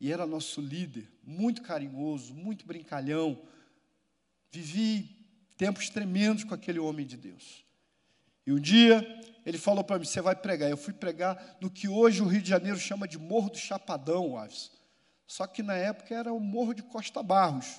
[0.00, 3.40] E era nosso líder, muito carinhoso, muito brincalhão.
[4.50, 5.08] Vivi
[5.56, 7.64] tempos tremendos com aquele homem de Deus.
[8.44, 9.06] E um dia
[9.46, 10.68] ele falou para mim: Você vai pregar.
[10.68, 14.36] Eu fui pregar no que hoje o Rio de Janeiro chama de Morro do Chapadão,
[14.36, 14.79] Alves.
[15.30, 17.76] Só que na época era o Morro de Costa Barros.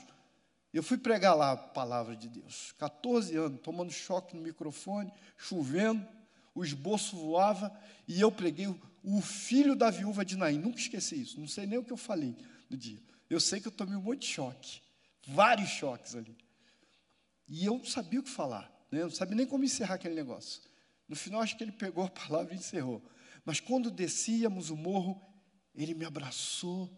[0.73, 2.73] Eu fui pregar lá a palavra de Deus.
[2.77, 6.07] 14 anos, tomando choque no microfone, chovendo,
[6.55, 10.59] o esboço voava, e eu preguei o, filho da viúva de Naim.
[10.59, 12.37] Nunca esqueci isso, não sei nem o que eu falei
[12.69, 13.01] no dia.
[13.29, 14.81] Eu sei que eu tomei um monte de choque,
[15.27, 16.37] vários choques ali.
[17.49, 19.01] E eu não sabia o que falar, né?
[19.01, 20.61] eu não sabia nem como encerrar aquele negócio.
[21.05, 23.03] No final, acho que ele pegou a palavra e encerrou.
[23.43, 25.21] Mas quando descíamos o morro,
[25.75, 26.89] ele me abraçou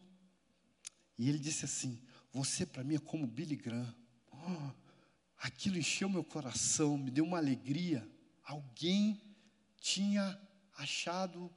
[1.18, 2.00] e ele disse assim:
[2.32, 3.96] Você para mim é como Billy Graham.
[4.32, 4.72] Oh,
[5.38, 8.08] aquilo encheu meu coração, me deu uma alegria.
[8.44, 9.22] Alguém
[9.80, 10.40] tinha
[10.78, 11.52] achado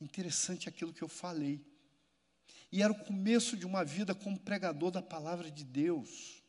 [0.00, 1.64] interessante aquilo que eu falei.
[2.70, 6.42] E era o começo de uma vida como pregador da palavra de Deus.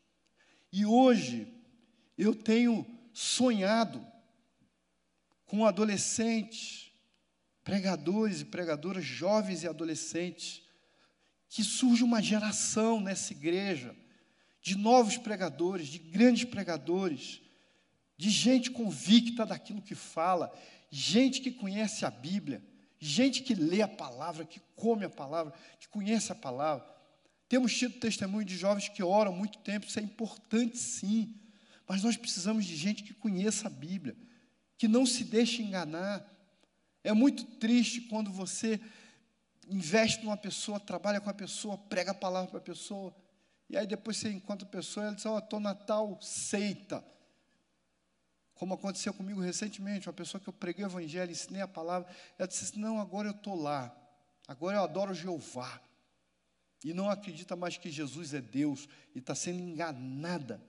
[0.72, 1.54] E hoje
[2.18, 4.06] eu tenho sonhado
[5.46, 6.92] com adolescentes,
[7.64, 10.63] pregadores e pregadoras jovens e adolescentes
[11.54, 13.96] que surja uma geração nessa igreja
[14.60, 17.44] de novos pregadores, de grandes pregadores,
[18.18, 20.52] de gente convicta daquilo que fala,
[20.90, 22.66] gente que conhece a Bíblia,
[23.00, 26.88] gente que lê a palavra, que come a palavra, que conhece a palavra.
[27.48, 31.36] Temos tido testemunho de jovens que oram muito tempo, isso é importante sim,
[31.88, 34.18] mas nós precisamos de gente que conheça a Bíblia,
[34.76, 36.28] que não se deixe enganar.
[37.04, 38.82] É muito triste quando você
[39.70, 43.16] investe numa pessoa, trabalha com a pessoa, prega a palavra para a pessoa,
[43.70, 46.22] e aí depois você encontra a pessoa e ela diz, ó, oh, estou na tal
[46.22, 47.04] seita.
[48.54, 52.48] Como aconteceu comigo recentemente, uma pessoa que eu preguei o evangelho, ensinei a palavra, ela
[52.48, 53.96] disse assim, não, agora eu estou lá,
[54.48, 55.82] agora eu adoro Jeová.
[56.84, 60.62] E não acredita mais que Jesus é Deus e está sendo enganada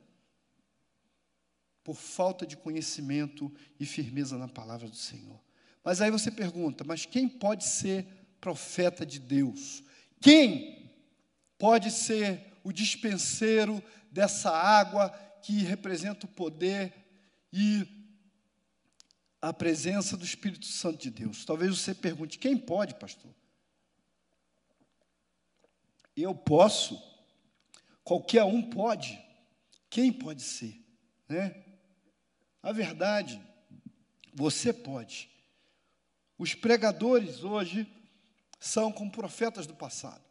[1.83, 5.38] por falta de conhecimento e firmeza na palavra do Senhor.
[5.83, 9.83] Mas aí você pergunta, mas quem pode ser profeta de Deus?
[10.20, 10.92] Quem
[11.57, 15.09] pode ser o dispenseiro dessa água
[15.42, 16.92] que representa o poder
[17.50, 17.87] e
[19.40, 21.46] a presença do Espírito Santo de Deus?
[21.46, 23.35] Talvez você pergunte, quem pode, pastor?
[26.14, 27.02] Eu posso,
[28.04, 29.18] qualquer um pode.
[29.88, 30.85] Quem pode ser?
[31.30, 31.64] Né?
[32.62, 33.40] A verdade,
[34.35, 35.30] você pode.
[36.37, 37.90] Os pregadores hoje
[38.64, 40.22] são como profetas do passado.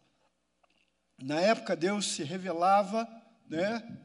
[1.21, 3.07] Na época Deus se revelava,
[3.47, 3.99] né?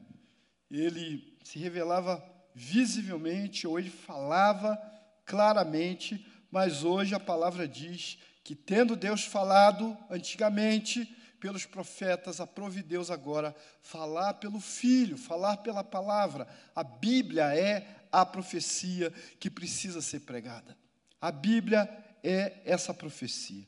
[0.70, 2.22] Ele se revelava
[2.54, 4.76] visivelmente ou ele falava
[5.24, 11.06] claramente, mas hoje a palavra diz que tendo Deus falado antigamente
[11.40, 16.46] pelos profetas, aprove Deus agora falar pelo filho, falar pela palavra.
[16.76, 19.10] A Bíblia é a profecia
[19.40, 20.76] que precisa ser pregada.
[21.18, 21.88] A Bíblia
[22.22, 23.66] é essa profecia.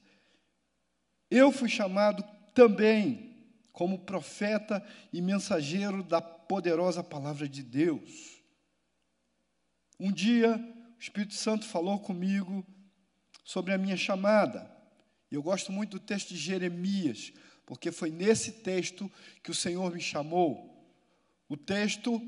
[1.31, 3.31] Eu fui chamado também
[3.73, 8.43] como profeta e mensageiro da poderosa palavra de Deus.
[9.99, 10.57] Um dia,
[10.99, 12.67] o Espírito Santo falou comigo
[13.45, 14.71] sobre a minha chamada.
[15.31, 17.33] Eu gosto muito do texto de Jeremias,
[17.65, 19.11] porque foi nesse texto
[19.43, 20.69] que o Senhor me chamou.
[21.49, 22.21] O texto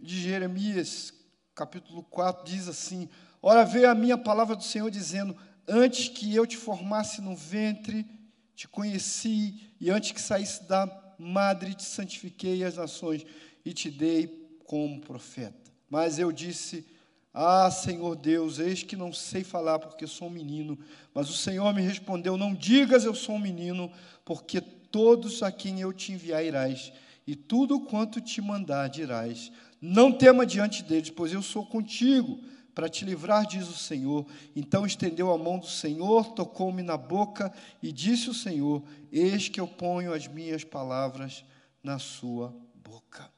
[0.00, 1.12] de Jeremias,
[1.54, 3.08] capítulo 4, diz assim:
[3.40, 8.06] Ora, veio a minha palavra do Senhor dizendo: Antes que eu te formasse no ventre,
[8.54, 10.86] te conheci, e antes que saísse da
[11.18, 13.24] madre, te santifiquei as nações
[13.64, 15.70] e te dei como profeta.
[15.88, 16.86] Mas eu disse:
[17.32, 20.78] Ah, Senhor Deus, eis que não sei falar porque sou um menino.
[21.14, 23.90] Mas o Senhor me respondeu: Não digas eu sou um menino,
[24.24, 26.92] porque todos a quem eu te enviar irás,
[27.26, 29.52] e tudo quanto te mandar dirás.
[29.80, 32.40] Não tema diante deles, pois eu sou contigo
[32.74, 34.26] para te livrar, diz o Senhor.
[34.56, 39.60] Então estendeu a mão do Senhor, tocou-me na boca e disse o Senhor: Eis que
[39.60, 41.44] eu ponho as minhas palavras
[41.82, 43.30] na sua boca.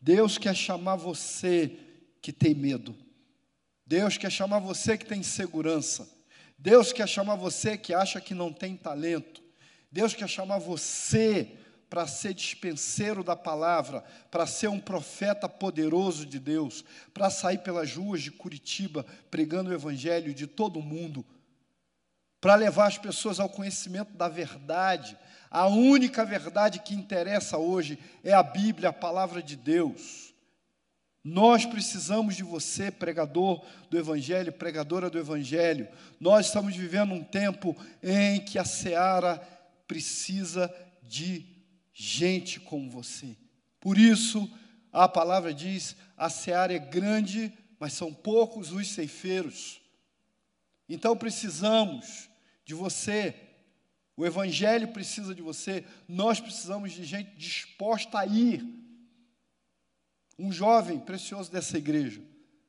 [0.00, 1.78] Deus quer chamar você
[2.20, 2.94] que tem medo.
[3.86, 6.08] Deus quer chamar você que tem insegurança.
[6.58, 9.42] Deus quer chamar você que acha que não tem talento.
[9.90, 16.38] Deus quer chamar você para ser dispenseiro da palavra, para ser um profeta poderoso de
[16.38, 21.24] Deus, para sair pelas ruas de Curitiba pregando o evangelho de todo mundo,
[22.40, 25.16] para levar as pessoas ao conhecimento da verdade.
[25.50, 30.24] A única verdade que interessa hoje é a Bíblia, a palavra de Deus.
[31.24, 35.88] Nós precisamos de você, pregador do Evangelho, pregadora do Evangelho.
[36.20, 39.38] Nós estamos vivendo um tempo em que a seara
[39.86, 40.70] precisa
[41.02, 41.53] de
[41.94, 43.36] gente como você.
[43.80, 44.50] Por isso,
[44.92, 49.80] a palavra diz: a seara é grande, mas são poucos os ceifeiros.
[50.88, 52.28] Então precisamos
[52.64, 53.34] de você,
[54.16, 58.62] o Evangelho precisa de você, nós precisamos de gente disposta a ir.
[60.38, 62.20] Um jovem precioso dessa igreja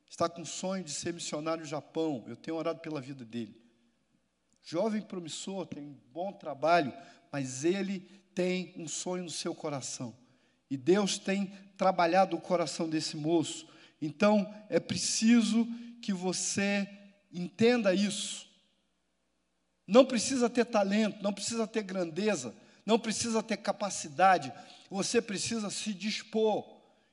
[0.08, 3.60] está com o sonho de ser missionário no Japão, eu tenho orado pela vida dele.
[4.64, 6.94] Jovem promissor, tem um bom trabalho,
[7.32, 10.14] mas ele tem um sonho no seu coração.
[10.70, 13.66] E Deus tem trabalhado o coração desse moço.
[14.02, 15.66] Então, é preciso
[16.02, 16.88] que você
[17.32, 18.46] entenda isso.
[19.88, 22.54] Não precisa ter talento, não precisa ter grandeza,
[22.86, 24.52] não precisa ter capacidade.
[24.90, 26.66] Você precisa se dispor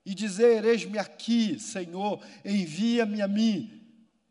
[0.05, 3.81] e dizer: Eis-me aqui, Senhor, envia-me a mim.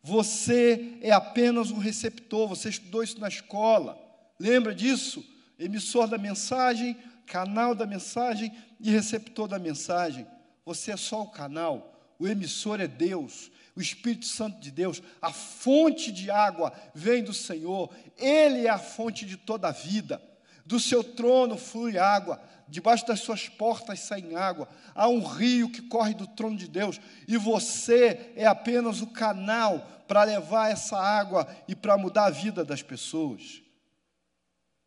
[0.04, 3.98] Você é apenas um receptor, você estudou isso na escola.
[4.40, 5.24] Lembra disso?
[5.62, 10.26] Emissor da mensagem, canal da mensagem e receptor da mensagem.
[10.66, 15.32] Você é só o canal, o emissor é Deus, o Espírito Santo de Deus, a
[15.32, 20.22] fonte de água vem do Senhor, Ele é a fonte de toda a vida.
[20.66, 25.82] Do seu trono flui água, debaixo das suas portas sai água, há um rio que
[25.84, 31.48] corre do trono de Deus, e você é apenas o canal para levar essa água
[31.68, 33.61] e para mudar a vida das pessoas.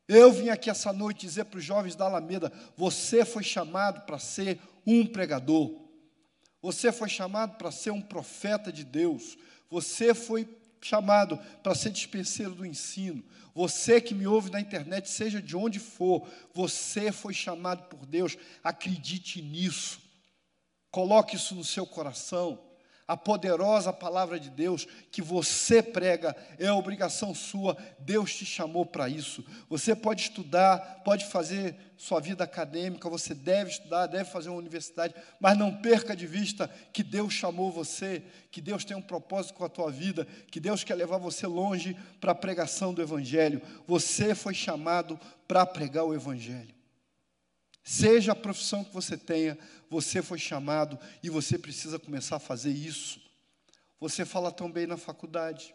[0.07, 4.19] Eu vim aqui essa noite dizer para os jovens da Alameda: você foi chamado para
[4.19, 5.73] ser um pregador,
[6.61, 9.37] você foi chamado para ser um profeta de Deus,
[9.71, 10.49] você foi
[10.81, 13.25] chamado para ser dispenseiro do ensino.
[13.55, 18.37] Você que me ouve na internet, seja de onde for, você foi chamado por Deus,
[18.63, 20.01] acredite nisso.
[20.91, 22.61] Coloque isso no seu coração.
[23.07, 27.77] A poderosa palavra de Deus que você prega é obrigação sua.
[27.99, 29.45] Deus te chamou para isso.
[29.69, 35.15] Você pode estudar, pode fazer sua vida acadêmica, você deve estudar, deve fazer uma universidade,
[35.39, 39.65] mas não perca de vista que Deus chamou você, que Deus tem um propósito com
[39.65, 43.61] a tua vida, que Deus quer levar você longe para a pregação do Evangelho.
[43.87, 46.74] Você foi chamado para pregar o Evangelho.
[47.85, 49.59] Seja a profissão que você tenha,
[49.91, 53.21] você foi chamado e você precisa começar a fazer isso.
[54.01, 55.75] Você fala tão bem na faculdade,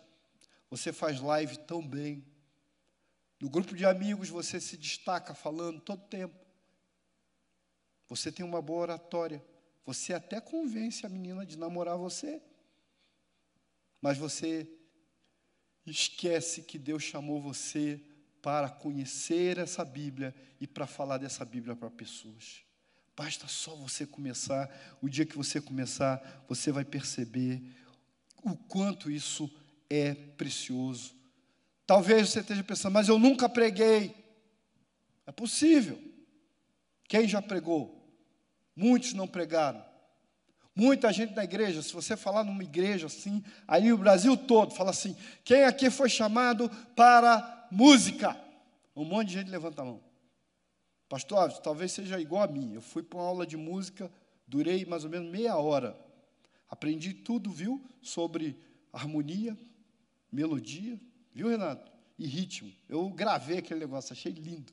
[0.72, 2.26] você faz live tão bem.
[3.40, 6.36] No grupo de amigos você se destaca falando todo tempo.
[8.08, 9.46] Você tem uma boa oratória.
[9.86, 12.42] Você até convence a menina de namorar você.
[14.02, 14.68] Mas você
[15.86, 18.04] esquece que Deus chamou você
[18.42, 22.64] para conhecer essa Bíblia e para falar dessa Bíblia para pessoas.
[23.16, 24.70] Basta só você começar.
[25.02, 27.62] O dia que você começar, você vai perceber
[28.44, 29.52] o quanto isso
[29.90, 31.14] é precioso.
[31.86, 34.16] Talvez você esteja pensando, mas eu nunca preguei.
[35.26, 36.02] É possível.
[37.08, 38.00] Quem já pregou?
[38.76, 39.84] Muitos não pregaram.
[40.74, 44.92] Muita gente na igreja, se você falar numa igreja assim, aí o Brasil todo fala
[44.92, 45.14] assim:
[45.44, 47.42] quem aqui foi chamado para
[47.72, 48.40] música.
[48.96, 50.02] Um monte de gente levanta a mão.
[51.08, 52.74] Pastor, talvez seja igual a mim.
[52.74, 54.12] Eu fui para uma aula de música,
[54.48, 55.98] durei mais ou menos meia hora.
[56.70, 57.84] Aprendi tudo, viu?
[58.02, 58.58] Sobre
[58.94, 59.58] harmonia,
[60.32, 61.00] melodia,
[61.34, 61.92] viu, Renato?
[62.18, 62.72] E ritmo.
[62.88, 64.72] Eu gravei aquele negócio, achei lindo.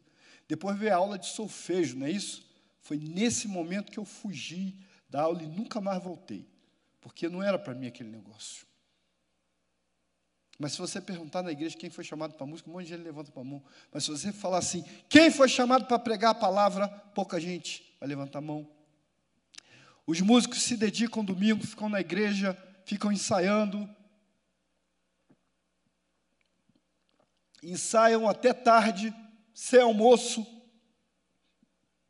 [0.48, 2.46] Depois veio a aula de solfejo, não é isso?
[2.80, 4.76] Foi nesse momento que eu fugi
[5.08, 6.46] da aula e nunca mais voltei.
[7.00, 8.65] Porque não era para mim aquele negócio.
[10.58, 13.02] Mas se você perguntar na igreja quem foi chamado para música, um monte de gente
[13.02, 13.62] levanta a mão.
[13.92, 18.08] Mas se você falar assim, quem foi chamado para pregar a palavra, pouca gente vai
[18.08, 18.66] levantar a mão.
[20.06, 23.88] Os músicos se dedicam domingo, ficam na igreja, ficam ensaiando.
[27.62, 29.14] Ensaiam até tarde,
[29.52, 30.46] sem almoço.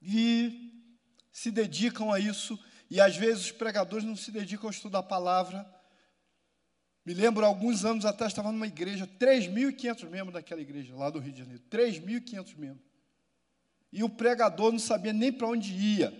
[0.00, 0.84] E
[1.32, 2.56] se dedicam a isso.
[2.88, 5.75] E às vezes os pregadores não se dedicam a estudar a palavra
[7.06, 11.32] me lembro, alguns anos atrás, estava numa igreja, 3.500 membros daquela igreja, lá do Rio
[11.32, 11.62] de Janeiro.
[11.70, 12.84] 3.500 membros.
[13.92, 16.12] E o pregador não sabia nem para onde ia.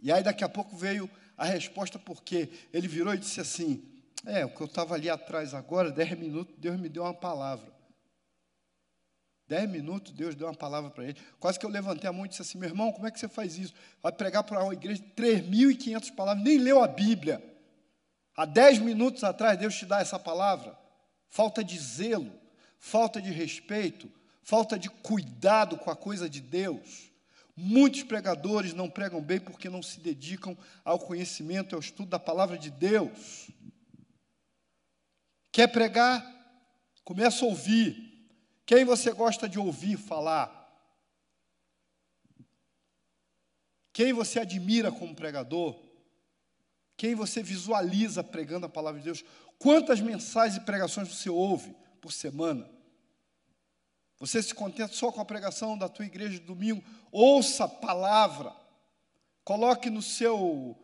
[0.00, 3.84] E aí, daqui a pouco, veio a resposta, porque ele virou e disse assim:
[4.24, 7.70] É, o que eu estava ali atrás agora, 10 minutos, Deus me deu uma palavra.
[9.46, 11.18] 10 minutos, Deus deu uma palavra para ele.
[11.38, 13.28] Quase que eu levantei a mão e disse assim: Meu irmão, como é que você
[13.28, 13.74] faz isso?
[14.02, 17.53] Vai pregar para uma igreja de 3.500 palavras, nem leu a Bíblia.
[18.36, 20.76] Há dez minutos atrás, Deus te dá essa palavra.
[21.28, 22.32] Falta de zelo,
[22.78, 24.10] falta de respeito,
[24.42, 27.10] falta de cuidado com a coisa de Deus.
[27.56, 32.58] Muitos pregadores não pregam bem porque não se dedicam ao conhecimento, ao estudo da palavra
[32.58, 33.48] de Deus.
[35.52, 36.24] Quer pregar?
[37.04, 38.12] Começa a ouvir.
[38.66, 40.62] Quem você gosta de ouvir falar?
[43.92, 45.83] Quem você admira como pregador?
[46.96, 49.24] Quem você visualiza pregando a palavra de Deus?
[49.58, 52.68] Quantas mensagens e pregações você ouve por semana?
[54.18, 56.82] Você se contenta só com a pregação da tua igreja de domingo?
[57.10, 58.54] Ouça a palavra.
[59.42, 60.76] Coloque no seu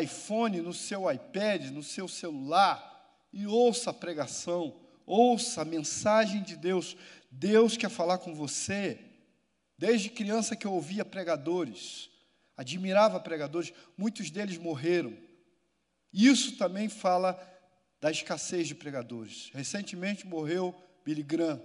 [0.00, 2.92] iPhone, no seu iPad, no seu celular
[3.32, 4.76] e ouça a pregação.
[5.06, 6.96] Ouça a mensagem de Deus.
[7.30, 8.98] Deus quer falar com você.
[9.78, 12.10] Desde criança que eu ouvia pregadores,
[12.56, 15.16] admirava pregadores, muitos deles morreram.
[16.12, 17.40] Isso também fala
[18.00, 19.50] da escassez de pregadores.
[19.54, 21.62] Recentemente morreu Billy Graham,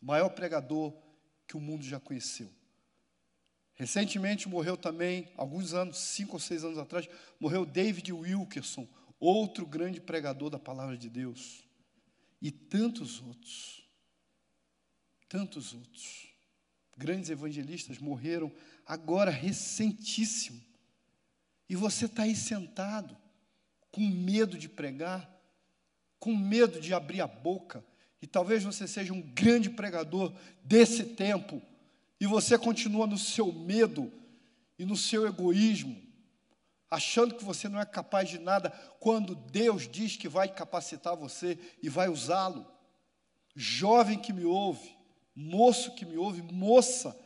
[0.00, 0.92] o maior pregador
[1.46, 2.50] que o mundo já conheceu.
[3.74, 7.08] Recentemente morreu também, alguns anos, cinco ou seis anos atrás,
[7.38, 8.88] morreu David Wilkerson,
[9.20, 11.62] outro grande pregador da palavra de Deus.
[12.42, 13.88] E tantos outros,
[15.28, 16.28] tantos outros,
[16.96, 18.52] grandes evangelistas morreram
[18.84, 20.60] agora recentíssimo.
[21.68, 23.16] E você está aí sentado,
[23.98, 25.28] com medo de pregar,
[26.20, 27.84] com medo de abrir a boca.
[28.22, 30.32] E talvez você seja um grande pregador
[30.62, 31.60] desse tempo,
[32.20, 34.12] e você continua no seu medo
[34.78, 36.00] e no seu egoísmo,
[36.88, 38.70] achando que você não é capaz de nada,
[39.00, 42.64] quando Deus diz que vai capacitar você e vai usá-lo.
[43.56, 44.96] Jovem que me ouve,
[45.34, 47.18] moço que me ouve, moça,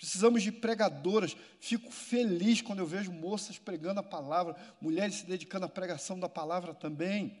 [0.00, 1.36] Precisamos de pregadoras.
[1.58, 6.26] Fico feliz quando eu vejo moças pregando a palavra, mulheres se dedicando à pregação da
[6.26, 7.36] palavra também.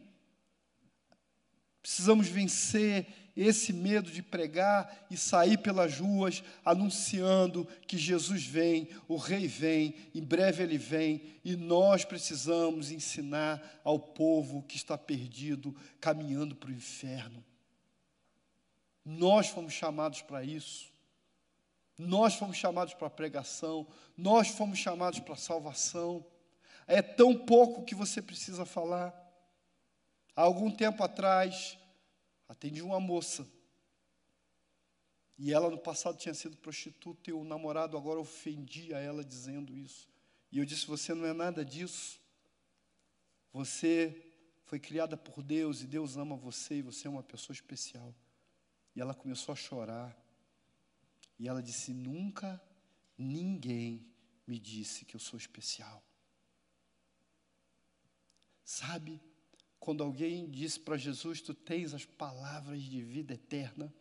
[1.80, 9.16] Precisamos vencer esse medo de pregar e sair pelas ruas anunciando que Jesus vem, o
[9.16, 15.74] Rei vem, em breve ele vem, e nós precisamos ensinar ao povo que está perdido,
[15.98, 17.42] caminhando para o inferno.
[19.02, 20.89] Nós fomos chamados para isso.
[22.00, 23.86] Nós fomos chamados para pregação,
[24.16, 26.24] nós fomos chamados para salvação.
[26.86, 29.14] É tão pouco que você precisa falar.
[30.34, 31.78] Há algum tempo atrás,
[32.48, 33.46] atendi uma moça.
[35.36, 40.08] E ela no passado tinha sido prostituta e o namorado agora ofendia ela dizendo isso.
[40.50, 42.18] E eu disse: Você não é nada disso.
[43.52, 44.32] Você
[44.64, 48.14] foi criada por Deus e Deus ama você e você é uma pessoa especial.
[48.96, 50.16] E ela começou a chorar.
[51.40, 52.62] E ela disse: Nunca
[53.16, 54.06] ninguém
[54.46, 56.04] me disse que eu sou especial.
[58.62, 59.18] Sabe,
[59.78, 63.92] quando alguém disse para Jesus: Tu tens as palavras de vida eterna,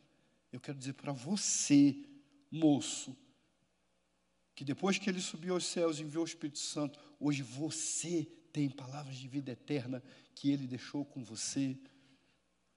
[0.51, 1.95] eu quero dizer para você,
[2.51, 3.15] moço,
[4.53, 8.69] que depois que ele subiu aos céus e enviou o Espírito Santo, hoje você tem
[8.69, 10.03] palavras de vida eterna
[10.35, 11.79] que ele deixou com você.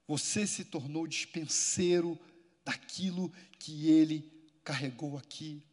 [0.07, 2.17] Você se tornou dispenseiro
[2.63, 4.32] daquilo que ele
[4.63, 5.63] carregou aqui.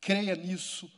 [0.00, 0.90] Creia nisso.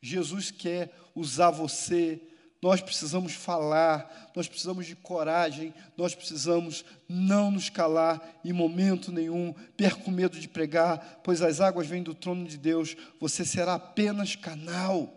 [0.00, 2.20] Jesus quer usar você.
[2.60, 9.52] Nós precisamos falar, nós precisamos de coragem, nós precisamos não nos calar em momento nenhum,
[9.76, 13.74] perca o medo de pregar, pois as águas vêm do trono de Deus, você será
[13.74, 15.12] apenas canal.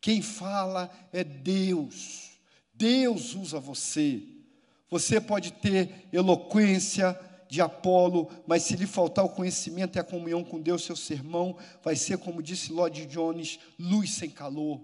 [0.00, 2.32] Quem fala é Deus.
[2.74, 4.20] Deus usa você.
[4.90, 7.18] Você pode ter eloquência,
[7.48, 11.56] de Apolo, mas se lhe faltar o conhecimento e a comunhão com Deus, seu sermão
[11.82, 14.80] vai ser, como disse Lloyd Jones, luz sem calor.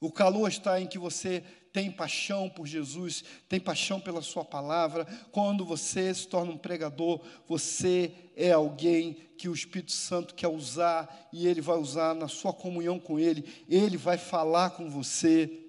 [0.00, 5.06] O calor está em que você tem paixão por Jesus, tem paixão pela Sua palavra.
[5.30, 11.28] Quando você se torna um pregador, você é alguém que o Espírito Santo quer usar
[11.32, 15.61] e Ele vai usar na sua comunhão com Ele, Ele vai falar com você.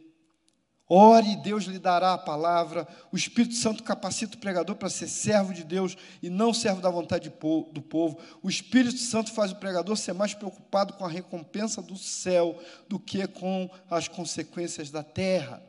[0.90, 2.88] Ore e Deus lhe dará a palavra.
[3.12, 6.90] O Espírito Santo capacita o pregador para ser servo de Deus e não servo da
[6.90, 8.20] vontade do povo.
[8.42, 13.00] O Espírito Santo faz o pregador ser mais preocupado com a recompensa do céu do
[13.00, 15.64] que com as consequências da terra.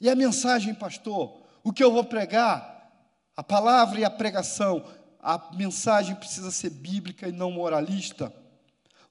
[0.00, 1.42] E a mensagem, pastor?
[1.62, 2.90] O que eu vou pregar?
[3.36, 4.84] A palavra e a pregação.
[5.20, 8.32] A mensagem precisa ser bíblica e não moralista,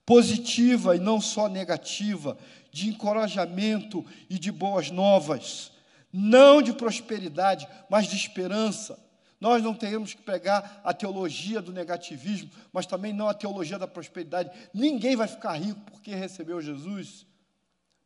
[0.08, 2.38] positiva e não só negativa
[2.72, 5.70] de encorajamento e de boas novas,
[6.14, 8.98] não de prosperidade, mas de esperança.
[9.38, 13.86] Nós não temos que pegar a teologia do negativismo, mas também não a teologia da
[13.86, 14.50] prosperidade.
[14.74, 17.26] Ninguém vai ficar rico porque recebeu Jesus,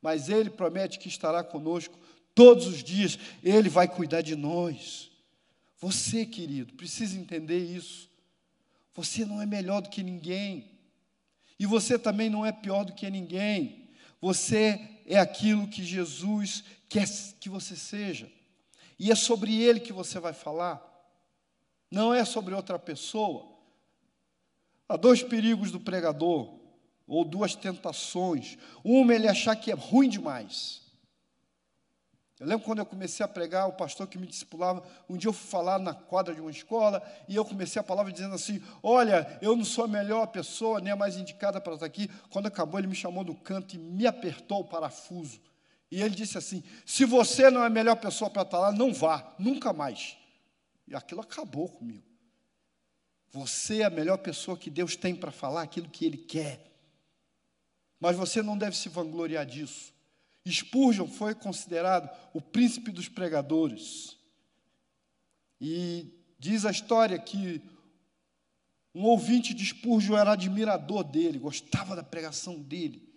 [0.02, 1.99] mas Ele promete que estará conosco
[2.34, 5.12] todos os dias, Ele vai cuidar de nós.
[5.78, 8.10] Você, querido, precisa entender isso.
[8.95, 10.70] Você não é melhor do que ninguém,
[11.62, 13.88] e você também não é pior do que ninguém.
[14.20, 17.07] Você é aquilo que Jesus quer
[17.39, 18.32] que você seja.
[18.97, 20.82] E é sobre ele que você vai falar.
[21.91, 23.47] Não é sobre outra pessoa.
[24.89, 26.51] Há dois perigos do pregador,
[27.05, 28.57] ou duas tentações.
[28.84, 30.80] Uma, ele achar que é ruim demais.
[32.42, 35.34] Eu lembro quando eu comecei a pregar, o pastor que me discipulava, um dia eu
[35.34, 39.38] fui falar na quadra de uma escola, e eu comecei a palavra dizendo assim: Olha,
[39.44, 42.10] eu não sou a melhor pessoa, nem a mais indicada para estar aqui.
[42.32, 45.39] Quando acabou, ele me chamou do canto e me apertou o parafuso.
[45.92, 48.92] E ele disse assim: Se você não é a melhor pessoa para estar lá, não
[48.92, 50.18] vá, nunca mais.
[50.88, 52.08] E aquilo acabou comigo.
[53.30, 56.72] Você é a melhor pessoa que Deus tem para falar aquilo que Ele quer.
[58.00, 59.94] Mas você não deve se vangloriar disso.
[60.50, 64.18] Spurgeon foi considerado o príncipe dos pregadores.
[65.60, 66.08] E
[66.39, 67.62] diz a história que
[68.94, 73.08] um ouvinte de Spurgeon era admirador dele, gostava da pregação dele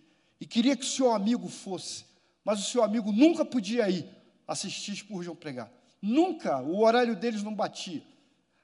[0.40, 2.04] e queria que o seu amigo fosse,
[2.44, 4.06] mas o seu amigo nunca podia ir
[4.46, 5.72] assistir Spurgeon pregar.
[6.02, 8.02] Nunca, o horário deles não batia.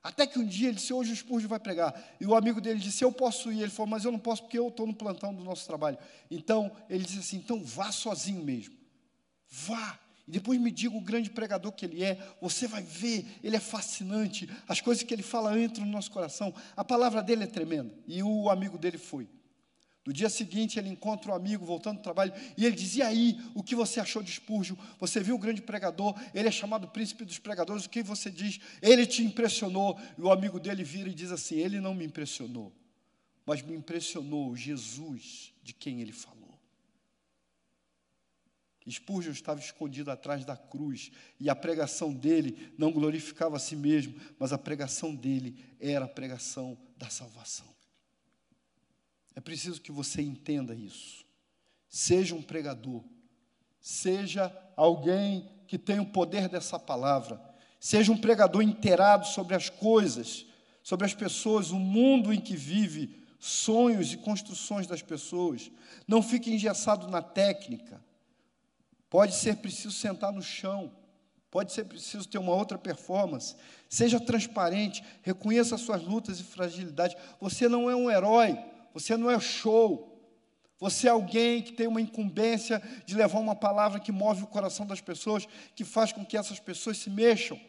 [0.03, 1.95] Até que um dia ele disse: Hoje o Spurgeon vai pregar.
[2.21, 3.61] E o amigo dele disse: Eu posso ir.
[3.61, 5.99] Ele falou: Mas eu não posso porque eu estou no plantão do nosso trabalho.
[6.31, 8.75] Então ele disse assim: Então vá sozinho mesmo.
[9.49, 9.99] Vá.
[10.27, 12.19] E depois me diga o grande pregador que ele é.
[12.41, 14.49] Você vai ver, ele é fascinante.
[14.67, 16.55] As coisas que ele fala entram no nosso coração.
[16.77, 17.93] A palavra dele é tremenda.
[18.07, 19.29] E o amigo dele foi.
[20.11, 23.41] No dia seguinte, ele encontra um amigo voltando do trabalho e ele diz: E aí,
[23.55, 24.75] o que você achou de Spurgeon?
[24.99, 26.21] Você viu o grande pregador?
[26.35, 27.85] Ele é chamado príncipe dos pregadores.
[27.85, 28.59] O que você diz?
[28.83, 29.97] Ele te impressionou.
[30.19, 32.73] E o amigo dele vira e diz assim: Ele não me impressionou,
[33.47, 36.59] mas me impressionou Jesus de quem ele falou.
[38.91, 44.13] Spurgeon estava escondido atrás da cruz e a pregação dele não glorificava a si mesmo,
[44.41, 47.80] mas a pregação dele era a pregação da salvação.
[49.35, 51.25] É preciso que você entenda isso.
[51.89, 53.03] Seja um pregador,
[53.81, 57.41] seja alguém que tem o poder dessa palavra,
[57.79, 60.47] seja um pregador inteirado sobre as coisas,
[60.83, 65.71] sobre as pessoas, o mundo em que vive, sonhos e construções das pessoas.
[66.07, 68.01] Não fique engessado na técnica.
[69.09, 70.93] Pode ser preciso sentar no chão.
[71.51, 73.57] Pode ser preciso ter uma outra performance.
[73.89, 77.17] Seja transparente, reconheça as suas lutas e fragilidades.
[77.41, 78.57] Você não é um herói,
[78.93, 80.09] você não é show.
[80.79, 84.87] Você é alguém que tem uma incumbência de levar uma palavra que move o coração
[84.87, 87.61] das pessoas, que faz com que essas pessoas se mexam.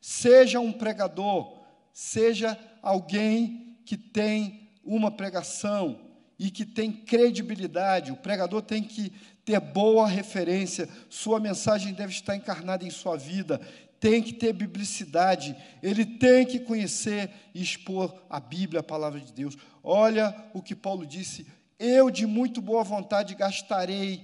[0.00, 1.60] Seja um pregador,
[1.92, 6.00] seja alguém que tem uma pregação
[6.38, 8.12] e que tem credibilidade.
[8.12, 9.12] O pregador tem que
[9.44, 13.60] ter boa referência, sua mensagem deve estar encarnada em sua vida,
[14.00, 19.32] tem que ter biblicidade, ele tem que conhecer e expor a Bíblia, a palavra de
[19.32, 19.56] Deus.
[19.82, 21.46] Olha o que Paulo disse:
[21.78, 24.22] Eu de muito boa vontade gastarei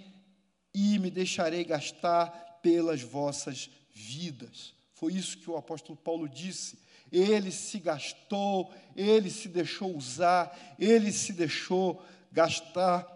[0.73, 4.75] e me deixarei gastar pelas vossas vidas.
[4.95, 6.79] Foi isso que o apóstolo Paulo disse.
[7.13, 12.03] Ele se gastou, ele se deixou usar, ele se deixou
[12.33, 13.07] gastar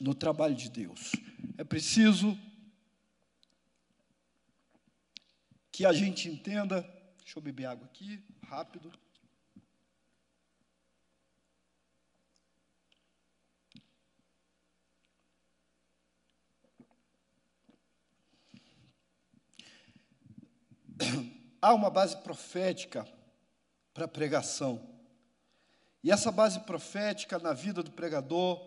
[0.00, 1.12] no trabalho de Deus.
[1.56, 2.36] É preciso
[5.76, 6.80] que a gente entenda.
[7.18, 8.90] Deixa eu beber água aqui, rápido.
[21.60, 23.06] Há uma base profética
[23.92, 24.98] para a pregação.
[26.02, 28.66] E essa base profética na vida do pregador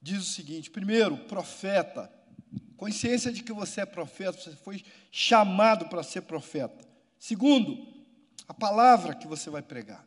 [0.00, 2.10] diz o seguinte: primeiro, profeta
[2.78, 6.86] Consciência de que você é profeta, você foi chamado para ser profeta.
[7.18, 7.76] Segundo,
[8.46, 10.06] a palavra que você vai pregar.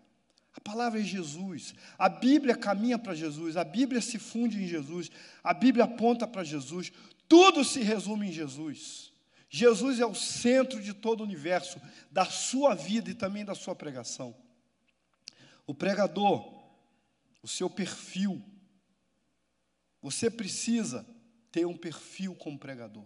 [0.56, 1.76] A palavra é Jesus.
[2.00, 5.12] A Bíblia caminha para Jesus, a Bíblia se funde em Jesus,
[5.44, 6.94] a Bíblia aponta para Jesus.
[7.28, 9.12] Tudo se resume em Jesus.
[9.50, 11.78] Jesus é o centro de todo o universo,
[12.10, 14.34] da sua vida e também da sua pregação.
[15.68, 16.58] O pregador,
[17.44, 18.42] o seu perfil,
[20.02, 21.06] você precisa
[21.52, 23.06] ter um perfil como pregador.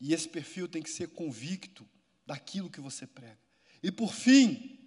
[0.00, 1.86] E esse perfil tem que ser convicto
[2.24, 3.38] daquilo que você prega.
[3.82, 4.78] E por fim,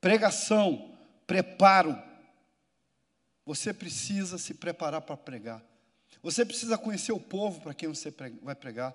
[0.00, 0.96] pregação,
[1.26, 2.00] preparo.
[3.44, 5.64] Você precisa se preparar para pregar.
[6.22, 8.12] Você precisa conhecer o povo para quem você
[8.42, 8.94] vai pregar,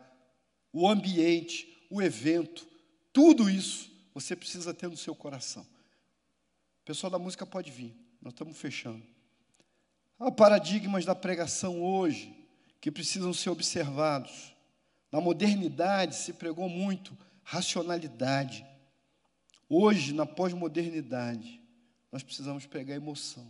[0.71, 2.67] o ambiente, o evento,
[3.11, 5.63] tudo isso você precisa ter no seu coração.
[5.63, 9.14] O pessoal da música pode vir, nós estamos fechando.
[10.17, 12.33] Há paradigmas da pregação hoje
[12.79, 14.55] que precisam ser observados.
[15.11, 18.65] Na modernidade se pregou muito racionalidade.
[19.67, 21.61] Hoje, na pós-modernidade,
[22.11, 23.45] nós precisamos pregar emoção.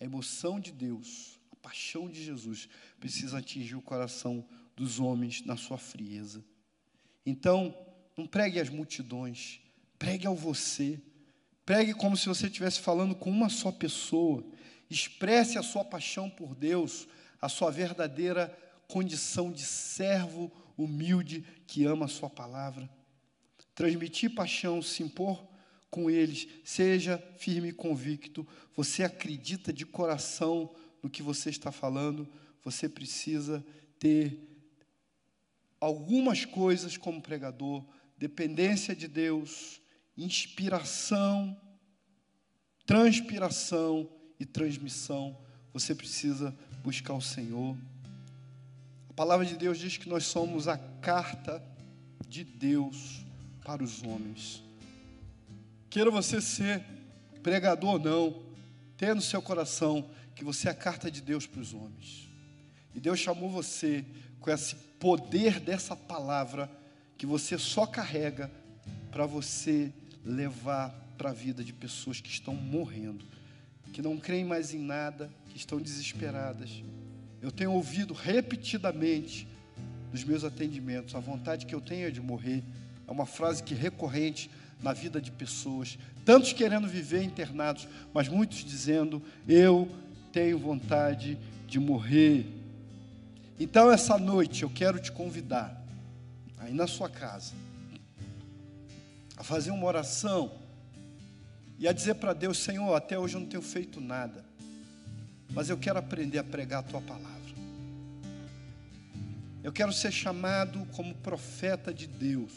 [0.00, 2.68] A emoção de Deus, a paixão de Jesus,
[2.98, 6.44] precisa atingir o coração dos homens na sua frieza.
[7.24, 7.76] Então,
[8.16, 9.60] não pregue às multidões,
[9.98, 11.00] pregue ao você.
[11.64, 14.44] Pregue como se você estivesse falando com uma só pessoa
[14.90, 17.06] Expresse a sua paixão por Deus,
[17.40, 22.88] a sua verdadeira condição de servo humilde que ama a sua palavra.
[23.74, 25.46] Transmitir paixão, se impor
[25.90, 28.46] com eles, seja firme e convicto.
[28.74, 32.28] Você acredita de coração no que você está falando,
[32.64, 33.64] você precisa
[33.98, 34.38] ter
[35.80, 37.84] algumas coisas como pregador:
[38.16, 39.80] dependência de Deus,
[40.16, 41.56] inspiração,
[42.86, 45.36] transpiração e transmissão,
[45.72, 47.76] você precisa buscar o Senhor.
[49.10, 51.62] A palavra de Deus diz que nós somos a carta
[52.28, 53.24] de Deus
[53.64, 54.62] para os homens.
[55.90, 56.84] Queira você ser
[57.42, 58.42] pregador ou não,
[58.96, 62.28] tenha no seu coração que você é a carta de Deus para os homens.
[62.94, 64.04] E Deus chamou você
[64.40, 66.70] com esse poder dessa palavra
[67.16, 68.50] que você só carrega
[69.10, 69.92] para você
[70.24, 73.24] levar para a vida de pessoas que estão morrendo
[73.92, 76.82] que não creem mais em nada, que estão desesperadas.
[77.40, 79.48] Eu tenho ouvido repetidamente
[80.12, 82.62] nos meus atendimentos, a vontade que eu tenho é de morrer.
[83.06, 84.50] É uma frase que é recorrente
[84.82, 89.88] na vida de pessoas, tantos querendo viver internados, mas muitos dizendo: Eu
[90.32, 92.46] tenho vontade de morrer.
[93.58, 95.84] Então, essa noite, eu quero te convidar,
[96.58, 97.54] aí na sua casa,
[99.36, 100.52] a fazer uma oração
[101.78, 104.44] e a dizer para Deus: Senhor, até hoje eu não tenho feito nada,
[105.52, 107.38] mas eu quero aprender a pregar a tua palavra.
[109.62, 112.52] Eu quero ser chamado como profeta de Deus.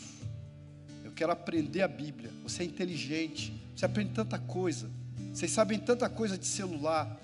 [1.04, 2.32] Eu quero aprender a Bíblia.
[2.44, 4.90] Você é inteligente, você aprende tanta coisa.
[5.34, 7.20] Vocês sabem tanta coisa de celular.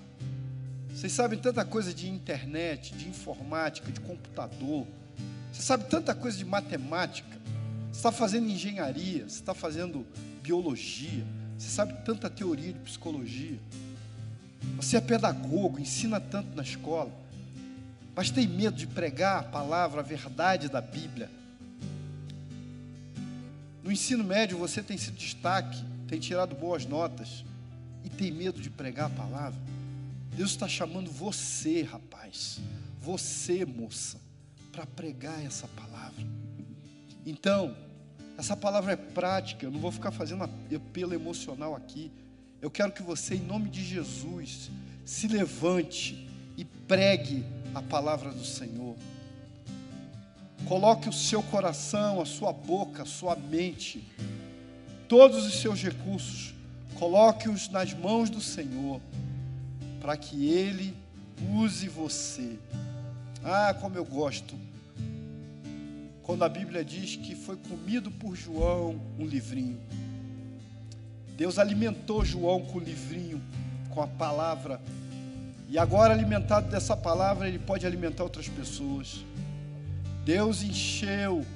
[0.94, 4.86] Vocês sabem tanta coisa de internet, de informática, de computador.
[5.52, 7.38] Você sabe tanta coisa de matemática.
[7.90, 10.06] Você está fazendo engenharia, você está fazendo
[10.42, 11.24] biologia.
[11.58, 13.58] Você sabe tanta teoria de psicologia.
[14.76, 17.10] Você é pedagogo, ensina tanto na escola.
[18.14, 21.28] Mas tem medo de pregar a palavra, a verdade da Bíblia.
[23.82, 27.44] No ensino médio você tem sido destaque, tem tirado boas notas
[28.04, 29.58] e tem medo de pregar a palavra.
[30.36, 32.60] Deus está chamando você, rapaz,
[33.00, 34.20] você, moça,
[34.70, 36.24] para pregar essa palavra.
[37.26, 37.74] Então,
[38.38, 42.08] essa palavra é prática, eu não vou ficar fazendo apelo emocional aqui.
[42.62, 44.70] Eu quero que você, em nome de Jesus,
[45.04, 48.94] se levante e pregue a palavra do Senhor.
[50.66, 54.06] Coloque o seu coração, a sua boca, a sua mente,
[55.08, 56.54] todos os seus recursos,
[56.94, 59.00] coloque-os nas mãos do Senhor,
[60.00, 60.96] para que Ele
[61.56, 62.56] use você.
[63.42, 64.54] Ah, como eu gosto.
[66.28, 69.80] Quando a Bíblia diz que foi comido por João um livrinho.
[71.34, 73.40] Deus alimentou João com o livrinho,
[73.88, 74.78] com a palavra.
[75.70, 79.24] E agora, alimentado dessa palavra, ele pode alimentar outras pessoas.
[80.22, 81.46] Deus encheu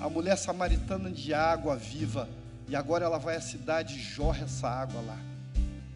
[0.00, 2.28] a mulher samaritana de água viva.
[2.68, 5.18] E agora ela vai à cidade e jorra essa água lá.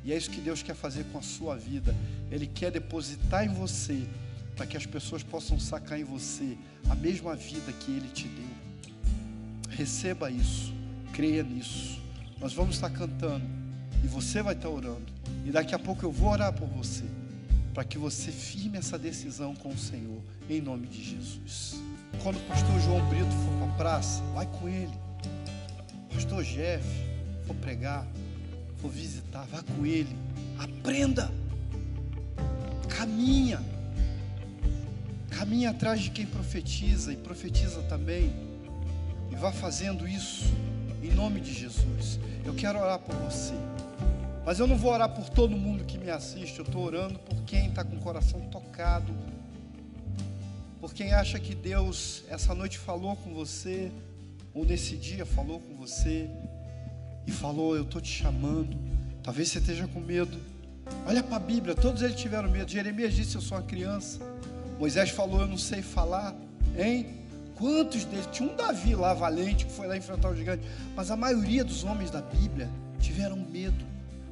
[0.04, 1.92] E é isso que Deus quer fazer com a sua vida.
[2.30, 4.06] Ele quer depositar em você,
[4.58, 6.58] para que as pessoas possam sacar em você
[6.90, 8.92] a mesma vida que Ele te deu.
[9.70, 10.74] Receba isso,
[11.12, 12.02] creia nisso.
[12.40, 13.46] Nós vamos estar cantando
[14.02, 15.06] e você vai estar orando.
[15.46, 17.04] E daqui a pouco eu vou orar por você,
[17.72, 21.80] para que você firme essa decisão com o Senhor, em nome de Jesus.
[22.20, 24.98] Quando o pastor João Brito for para a praça, vai com ele.
[26.12, 26.84] Pastor Jeff
[27.46, 28.04] for pregar,
[28.78, 30.16] for visitar, vá com ele.
[30.58, 31.30] Aprenda.
[32.88, 33.77] Caminha.
[35.38, 38.32] Caminha atrás de quem profetiza e profetiza também.
[39.30, 40.46] E vá fazendo isso
[41.02, 42.18] em nome de Jesus.
[42.44, 43.54] Eu quero orar por você.
[44.44, 46.58] Mas eu não vou orar por todo mundo que me assiste.
[46.58, 49.14] Eu estou orando por quem está com o coração tocado
[50.80, 53.90] por quem acha que Deus essa noite falou com você,
[54.54, 56.30] ou nesse dia falou com você,
[57.26, 58.76] e falou: Eu estou te chamando.
[59.22, 60.38] Talvez você esteja com medo.
[61.06, 62.70] Olha para a Bíblia, todos eles tiveram medo.
[62.70, 64.20] Jeremias disse: Eu sou uma criança.
[64.78, 66.34] Moisés falou: Eu não sei falar.
[66.76, 67.14] Hein?
[67.56, 68.28] Quantos deles?
[68.30, 70.62] Tinha um Davi lá, valente, que foi lá enfrentar o gigante.
[70.94, 72.70] Mas a maioria dos homens da Bíblia
[73.00, 73.84] tiveram medo.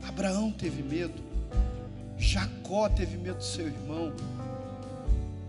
[0.06, 1.20] Abraão teve medo.
[2.16, 4.12] Jacó teve medo do seu irmão.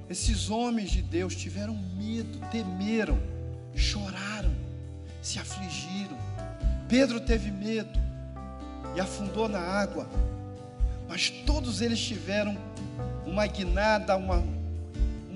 [0.09, 3.19] Esses homens de Deus tiveram medo, temeram,
[3.75, 4.51] choraram,
[5.21, 6.17] se afligiram.
[6.87, 7.99] Pedro teve medo
[8.95, 10.09] e afundou na água.
[11.07, 12.57] Mas todos eles tiveram
[13.25, 14.56] uma guinada, uma, um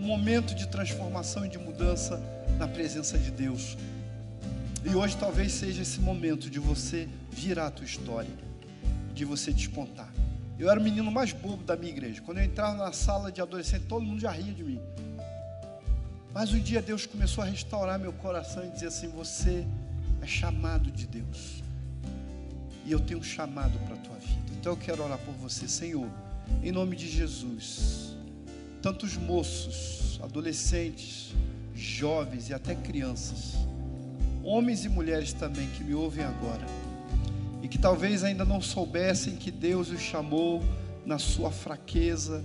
[0.02, 2.22] momento de transformação e de mudança
[2.58, 3.78] na presença de Deus.
[4.84, 8.32] E hoje talvez seja esse momento de você virar a tua história,
[9.14, 10.12] de você despontar.
[10.58, 12.22] Eu era o menino mais bobo da minha igreja.
[12.22, 14.80] Quando eu entrava na sala de adolescente, todo mundo já ria de mim.
[16.34, 19.66] Mas um dia Deus começou a restaurar meu coração e dizer assim: Você
[20.22, 21.62] é chamado de Deus.
[22.86, 24.52] E eu tenho um chamado para a tua vida.
[24.60, 26.10] Então eu quero orar por você, Senhor,
[26.64, 28.11] em nome de Jesus.
[28.82, 31.34] Tantos moços, adolescentes,
[31.75, 33.55] jovens e até crianças,
[34.43, 36.65] homens e mulheres também que me ouvem agora
[37.61, 40.63] e que talvez ainda não soubessem que Deus os chamou
[41.05, 42.43] na sua fraqueza,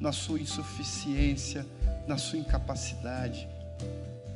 [0.00, 1.66] na sua insuficiência,
[2.06, 3.46] na sua incapacidade.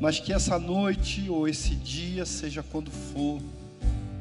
[0.01, 3.41] Mas que essa noite ou esse dia, seja quando for,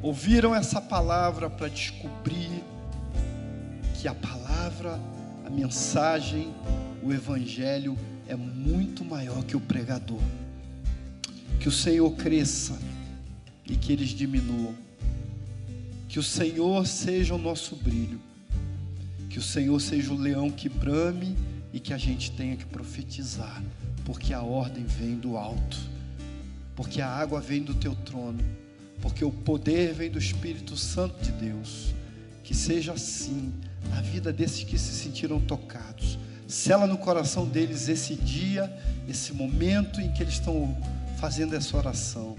[0.02, 2.64] ouviram essa palavra para descobrir
[4.00, 4.98] que a palavra,
[5.46, 6.52] a mensagem,
[7.02, 7.96] o evangelho
[8.26, 10.20] é muito maior que o pregador.
[11.60, 12.78] Que o Senhor cresça
[13.66, 14.74] e que eles diminuam
[16.08, 18.18] que o Senhor seja o nosso brilho.
[19.28, 21.36] Que o Senhor seja o leão que brame
[21.72, 23.62] e que a gente tenha que profetizar,
[24.04, 25.78] porque a ordem vem do alto,
[26.74, 28.42] porque a água vem do teu trono,
[29.02, 31.94] porque o poder vem do Espírito Santo de Deus.
[32.42, 33.52] Que seja assim
[33.90, 36.18] na vida desses que se sentiram tocados.
[36.48, 38.74] Sela no coração deles esse dia,
[39.06, 40.74] esse momento em que eles estão
[41.20, 42.34] fazendo essa oração.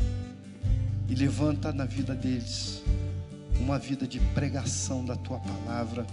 [1.08, 2.82] E levanta na vida deles
[3.60, 6.08] uma vida de pregação da tua palavra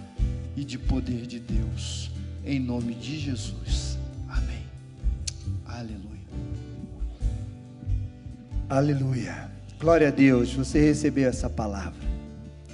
[0.54, 2.10] e de poder de Deus.
[2.44, 3.96] Em nome de Jesus.
[4.28, 4.66] Amém.
[5.64, 6.26] Aleluia.
[8.68, 9.50] Aleluia.
[9.80, 12.06] Glória a Deus, você recebeu essa palavra.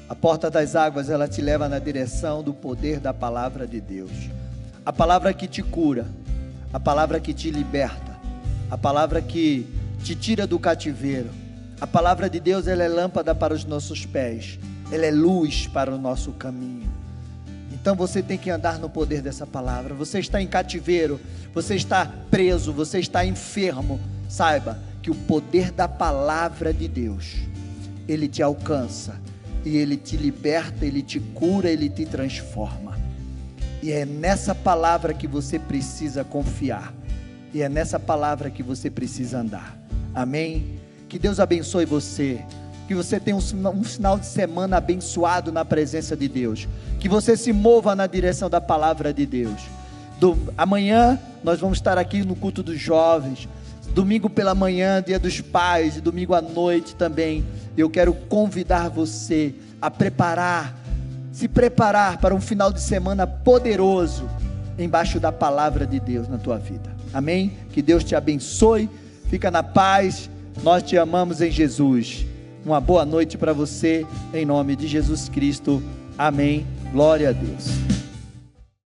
[0.08, 4.10] A porta das águas, ela te leva na direção do poder da palavra de Deus.
[4.84, 6.06] A palavra que te cura,
[6.72, 8.18] a palavra que te liberta,
[8.68, 9.64] a palavra que
[10.02, 11.30] te tira do cativeiro.
[11.80, 14.58] A palavra de Deus, ela é lâmpada para os nossos pés,
[14.90, 16.90] ela é luz para o nosso caminho.
[17.72, 19.94] Então você tem que andar no poder dessa palavra.
[19.94, 21.20] Você está em cativeiro,
[21.54, 24.00] você está preso, você está enfermo.
[24.28, 27.36] Saiba que o poder da palavra de Deus,
[28.08, 29.14] ele te alcança
[29.64, 33.01] e ele te liberta, ele te cura, ele te transforma.
[33.82, 36.94] E é nessa palavra que você precisa confiar.
[37.52, 39.76] E é nessa palavra que você precisa andar.
[40.14, 40.78] Amém?
[41.08, 42.40] Que Deus abençoe você.
[42.86, 46.68] Que você tenha um, um final de semana abençoado na presença de Deus.
[47.00, 49.60] Que você se mova na direção da palavra de Deus.
[50.20, 53.48] Do, amanhã nós vamos estar aqui no culto dos jovens.
[53.92, 57.44] Domingo pela manhã, dia dos pais, e domingo à noite também.
[57.76, 60.81] Eu quero convidar você a preparar,
[61.32, 64.28] se preparar para um final de semana poderoso
[64.78, 66.90] embaixo da palavra de Deus na tua vida.
[67.12, 67.52] Amém?
[67.72, 68.88] Que Deus te abençoe.
[69.28, 70.30] Fica na paz.
[70.62, 72.26] Nós te amamos em Jesus.
[72.64, 75.82] Uma boa noite para você, em nome de Jesus Cristo.
[76.16, 76.66] Amém.
[76.92, 78.01] Glória a Deus.